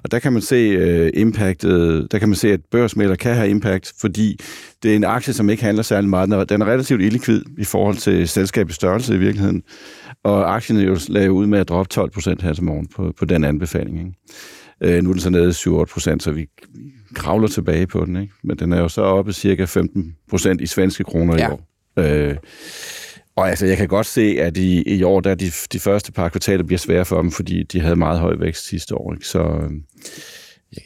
[0.03, 3.49] Og der kan man se øh, impactet, der kan man se, at børsmæler kan have
[3.49, 4.39] impact, fordi
[4.84, 6.30] det er en aktie, som ikke handler særlig meget.
[6.30, 9.63] Den er, den er relativt illikvid i forhold til selskabets størrelse i virkeligheden.
[10.24, 13.13] Og aktien er jo lavet ud med at droppe 12 procent her til morgen på,
[13.20, 13.99] på den anbefaling.
[13.99, 14.97] Ikke?
[14.97, 16.45] Øh, nu er den så nede 7-8 procent, så vi
[17.13, 18.16] kravler tilbage på den.
[18.16, 18.34] Ikke?
[18.43, 21.36] Men den er jo så oppe cirka 15 procent i svenske kroner.
[21.38, 21.47] Ja.
[21.47, 21.68] i år.
[21.99, 22.36] Øh,
[23.36, 26.29] og altså, jeg kan godt se, at i, i år, der de, de første par
[26.29, 29.13] kvartaler bliver svære for dem, fordi de havde meget høj vækst sidste år.
[29.13, 29.27] Ikke?
[29.27, 29.71] Så øh,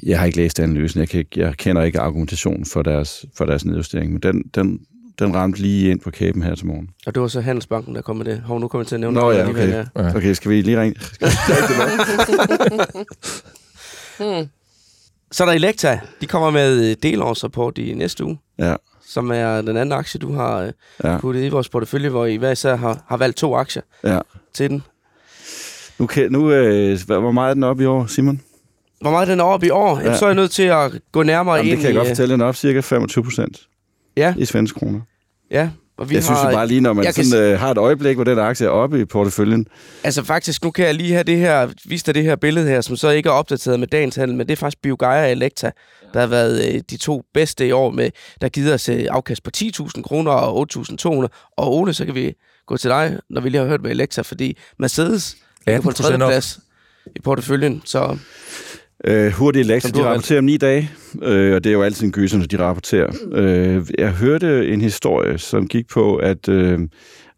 [0.03, 0.99] jeg har ikke læst analysen.
[0.99, 4.79] Jeg, kan, jeg kender ikke argumentationen for deres, for deres nedjustering, men den, den,
[5.19, 6.89] den ramte lige ind på kæben her til morgen.
[7.05, 8.39] Og det var så Handelsbanken, der kom med det.
[8.39, 10.09] Hov, nu kommer jeg til at nævne Nå det ja, alligevel, okay.
[10.09, 10.15] Ja.
[10.15, 10.99] Okay, skal vi lige ringe?
[10.99, 11.97] Tilbage?
[15.31, 15.99] Så er der Elekta.
[16.21, 18.75] De kommer med delårsrapport i næste uge, Ja,
[19.09, 20.71] som er den anden aktie, du har øh,
[21.03, 24.19] ja, puttet i vores portefølje, hvor I hver især har, har valgt to aktier ja.
[24.53, 24.83] til den.
[25.99, 28.41] Nu, kan, nu øh, hvor meget er den op i år, Simon?
[29.01, 29.89] Hvor meget er den oppe i år?
[29.97, 30.17] Jamen, Ja.
[30.17, 31.97] så er jeg nødt til at gå nærmere Jamen, ind det kan jeg i...
[31.97, 33.67] godt øh, fortælle, den er op cirka 25 procent
[34.17, 34.99] Ja, i svenske kroner.
[35.51, 35.69] ja.
[35.99, 37.77] Og vi Jeg synes jo bare lige, når man jeg kan sådan, øh, har et
[37.77, 39.67] øjeblik, hvor den aktie er oppe i porteføljen,
[40.03, 42.81] Altså faktisk, nu kan jeg lige have det her, vise dig det her billede her,
[42.81, 45.71] som så ikke er opdateret med dagens handel, men det er faktisk Biogaia og Elekta,
[46.13, 48.05] der har været øh, de to bedste i år, med,
[48.41, 51.27] der har givet os øh, afkast på 10.000 kroner og 8.200.
[51.57, 52.33] Og Ole, så kan vi
[52.67, 55.37] gå til dig, når vi lige har hørt med Elekta, fordi Mercedes
[55.67, 56.59] ligger på en 18% tredje plads
[57.15, 58.17] i porteføljen, så
[59.05, 59.51] Øh, Som
[59.91, 60.91] du de rapporterer om ni dage,
[61.23, 63.13] øh, og det er jo altid en gyser, når de rapporterer.
[63.31, 66.79] Øh, jeg hørte en historie, som gik på, at øh,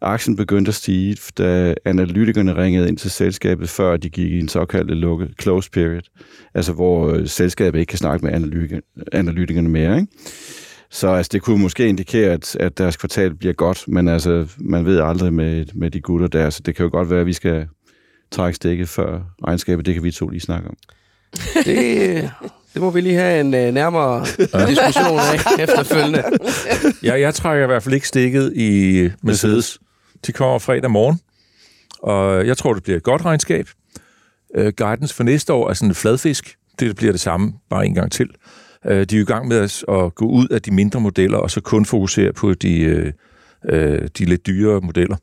[0.02, 4.48] aktien begyndte at stige, da analytikerne ringede ind til selskabet, før de gik i en
[4.48, 6.02] såkaldt lukket close period,
[6.54, 8.34] altså hvor øh, selskabet ikke kan snakke med
[9.12, 9.96] analytikerne mere.
[9.96, 10.08] Ikke?
[10.92, 14.86] Så altså, det kunne måske indikere, at, at deres kvartal bliver godt, men altså, man
[14.86, 17.34] ved aldrig med, med de gutter der, så det kan jo godt være, at vi
[17.34, 17.68] skal
[18.32, 19.86] trække stikket før regnskabet.
[19.86, 20.76] Det kan vi to lige snakke om.
[21.66, 22.32] Det,
[22.74, 24.26] det må vi lige have en øh, nærmere
[24.68, 26.24] diskussion af efterfølgende.
[27.04, 29.80] Jeg, jeg trækker i hvert fald ikke stikket i Mercedes.
[30.28, 31.20] De kommer fredag morgen,
[32.00, 33.68] og jeg tror, det bliver et godt regnskab.
[34.58, 36.56] Uh, guidance for næste år er sådan en fladfisk.
[36.80, 38.30] Det bliver det samme, bare en gang til.
[38.86, 41.38] Uh, de er jo i gang med at, at gå ud af de mindre modeller,
[41.38, 43.14] og så kun fokusere på de,
[43.74, 43.78] uh,
[44.18, 45.18] de lidt dyrere modeller.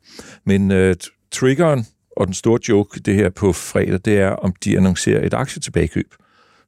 [0.45, 0.93] Men uh,
[1.31, 1.85] triggeren
[2.19, 6.13] og den store joke, det her på fredag, det er, om de annoncerer et aktietilbagekøb.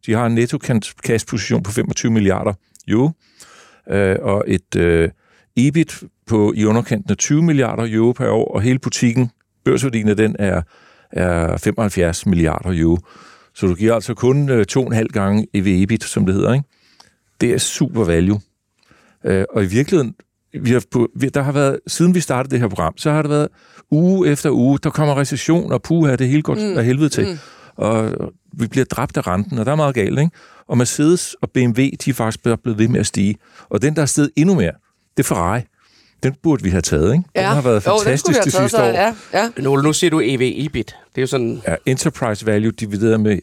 [0.06, 2.54] De har en netto kasseposition position på 25 milliarder
[2.88, 3.12] euro,
[3.90, 5.10] øh, og et øh,
[5.58, 9.32] EBIT på i underkanten af 20 milliarder euro per år, og hele butikken,
[9.66, 10.62] børsværdien af den er,
[11.12, 12.98] er 75 milliarder euro.
[13.54, 16.54] Så du giver altså kun øh, to og en halv gange EV-EBIT, som det hedder.
[16.54, 16.66] Ikke?
[17.42, 18.42] Det er super value.
[19.26, 20.16] Øh, og i virkeligheden,
[20.54, 23.32] vi har, vi, der har været, siden vi startede det her program, så har det
[23.32, 23.48] været
[23.92, 26.78] uge efter uge, der kommer recession, og puha, det hele går mm.
[26.78, 27.28] af helvede til.
[27.28, 27.38] Mm.
[27.76, 30.32] Og vi bliver dræbt af renten, og der er meget galt, ikke?
[30.68, 33.36] Og Mercedes og BMW, de er faktisk blevet ved med at stige.
[33.70, 34.72] Og den, der er steget endnu mere,
[35.18, 35.62] det er Ferrari.
[36.24, 37.24] Den burde vi have taget, ikke?
[37.36, 38.92] Den har været jo, fantastisk det taget sidste år.
[38.92, 39.50] sig, Ja, ja.
[39.58, 40.96] Men Ole, nu siger du EV-EBIT.
[41.10, 41.62] Det er jo sådan...
[41.68, 43.40] Ja, enterprise value divideret med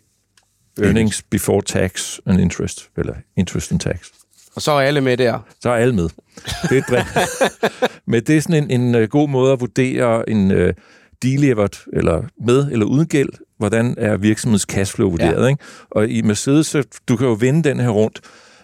[0.83, 3.97] earnings before tax and interest, eller interest and tax.
[4.59, 5.39] Og så er alle med der.
[5.61, 6.09] Så er alle med.
[6.69, 7.05] Det er.
[8.11, 10.51] Men det er sådan en, en øh, god måde at vurdere en...
[10.51, 10.75] Øh,
[11.23, 15.43] delivered, eller med eller uden gæld, hvordan er virksomhedens cashflow vurderet.
[15.43, 15.49] Ja.
[15.49, 15.65] Ikke?
[15.91, 18.21] Og i Mercedes, så du kan jo vende den her rundt.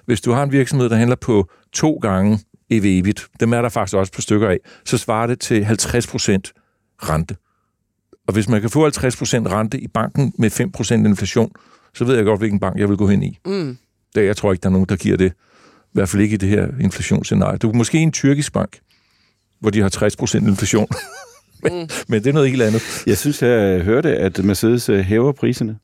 [0.07, 2.39] Hvis du har en virksomhed, der handler på to gange
[2.71, 5.69] EV-EBIT, dem er der faktisk også på stykker af, så svarer det til 50%
[7.03, 7.37] rente.
[8.27, 11.51] Og hvis man kan få 50% rente i banken med 5% inflation,
[11.95, 13.39] så ved jeg godt, hvilken bank jeg vil gå hen i.
[13.47, 13.77] Mm.
[14.15, 15.33] Det, jeg tror ikke, der er nogen, der giver det.
[15.95, 17.59] I hvert fald ikke i det her inflationsscenarie.
[17.59, 18.79] Du er måske en tyrkisk bank,
[19.61, 19.89] hvor de har
[20.43, 20.89] 60% inflation.
[21.63, 21.89] men, mm.
[22.09, 22.83] men det er noget helt andet.
[23.07, 25.79] Jeg synes, jeg hørte, at Mercedes øh, hæver priserne.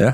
[0.00, 0.12] Ja.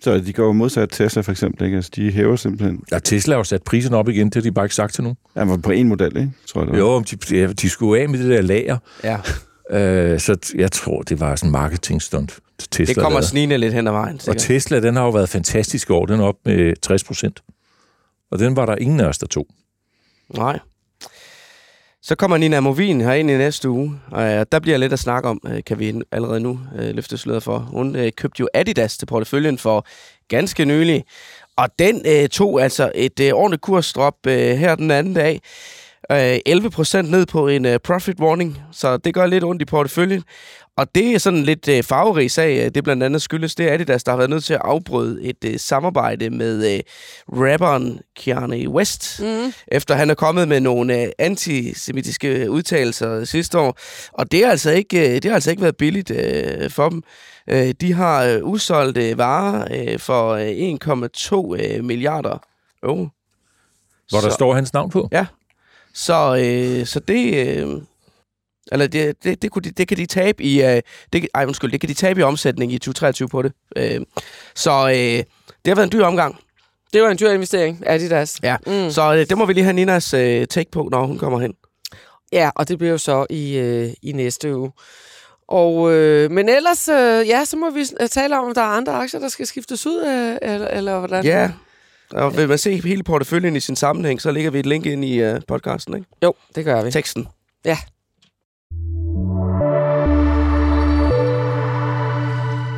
[0.00, 1.64] Så de går modsat Tesla for eksempel.
[1.64, 1.76] Ikke?
[1.76, 2.80] Altså, de hæver simpelthen...
[2.92, 5.02] Ja, Tesla har jo sat prisen op igen, det har de bare ikke sagt til
[5.02, 5.16] nogen.
[5.36, 6.32] Ja, men på en model, ikke?
[6.46, 6.78] Tror jeg, det var.
[6.78, 8.78] Jo, de, ja, de skulle af med det der lager.
[9.04, 9.18] Ja.
[9.70, 12.38] Øh, så jeg tror, det var sådan en marketingstunt.
[12.70, 14.14] Tesla Det kommer snigende lidt hen ad vejen.
[14.14, 14.42] Og sikkert.
[14.42, 16.06] Tesla, den har jo været fantastisk i år.
[16.06, 17.42] Den er op med 60 procent.
[18.34, 19.46] Og den var der ingen af os, der tog.
[20.36, 20.58] Nej.
[22.02, 24.98] Så kommer Nina Movin her ind i næste uge, og øh, der bliver lidt at
[24.98, 27.58] snakke om, øh, kan vi allerede nu øh, løfte sløret for.
[27.58, 29.86] Hun købte jo Adidas til porteføljen for
[30.28, 31.04] ganske nylig,
[31.56, 35.40] og den tog altså et ordentligt kursdrop her den anden dag.
[36.12, 39.64] Øh, 11 procent ned på en øh, profit warning, så det gør lidt ondt i
[39.64, 40.22] porteføljen.
[40.76, 42.64] Og det er sådan en lidt øh, farverig sag.
[42.64, 45.36] øh, Det blandt andet skyldes det Adidas, der har været nødt til at afbryde et
[45.44, 46.80] øh, samarbejde med øh,
[47.28, 49.52] rapperen Kanye West, Mm.
[49.68, 53.78] efter han er kommet med nogle øh, antisemitiske udtalelser sidste år.
[54.12, 57.02] Og det har altså ikke, øh, det har altså ikke været billigt øh, for dem.
[57.50, 62.38] Øh, de har øh, usolgte varer øh, for øh, 1,2 øh, milliarder
[62.82, 63.08] euro.
[64.10, 65.08] Hvor der Så- står hans navn på.
[65.94, 67.48] Så, øh, så det...
[67.48, 67.82] Øh,
[68.72, 70.62] eller det, det, det, kunne de, det kan de tabe i...
[70.62, 70.82] Øh,
[71.12, 73.52] det, ej, undskyld, det kan de tabe i omsætning i 2023 på det.
[73.76, 74.00] Øh,
[74.54, 75.26] så øh, det
[75.66, 76.38] har været en dyr omgang.
[76.92, 78.40] Det var en dyr investering, Adidas.
[78.42, 78.56] Ja.
[78.66, 78.90] Mm.
[78.90, 81.54] Så øh, det må vi lige have Ninas øh, take på, når hun kommer hen.
[82.32, 84.72] Ja, og det bliver jo så i, øh, i næste uge.
[85.48, 88.92] Og, øh, men ellers, øh, ja, så må vi tale om, om der er andre
[88.92, 91.24] aktier, der skal skiftes ud, øh, eller, eller hvordan?
[91.24, 91.50] Ja.
[92.14, 95.04] Og vil man se hele porteføljen i sin sammenhæng, så lægger vi et link ind
[95.04, 96.06] i øh, podcasten, ikke?
[96.22, 96.90] Jo, det gør vi.
[96.90, 97.28] Teksten.
[97.64, 97.78] Ja.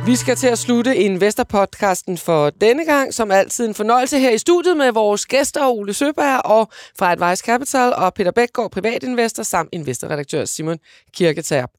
[0.07, 3.13] Vi skal til at slutte Investor-podcasten for denne gang.
[3.13, 7.43] Som altid en fornøjelse her i studiet med vores gæster Ole Søberg og fra Advice
[7.45, 10.77] Capital og Peter Bækgaard, privatinvestor, samt investorredaktør Simon
[11.13, 11.69] Kirketab.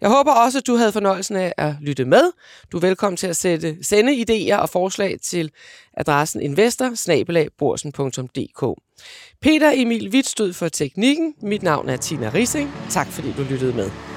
[0.00, 2.32] Jeg håber også, at du havde fornøjelsen af at lytte med.
[2.72, 5.50] Du er velkommen til at sætte, sende idéer og forslag til
[5.96, 6.94] adressen investor
[9.42, 11.34] Peter Emil Witt stod for teknikken.
[11.42, 12.74] Mit navn er Tina Rising.
[12.90, 14.13] Tak fordi du lyttede med.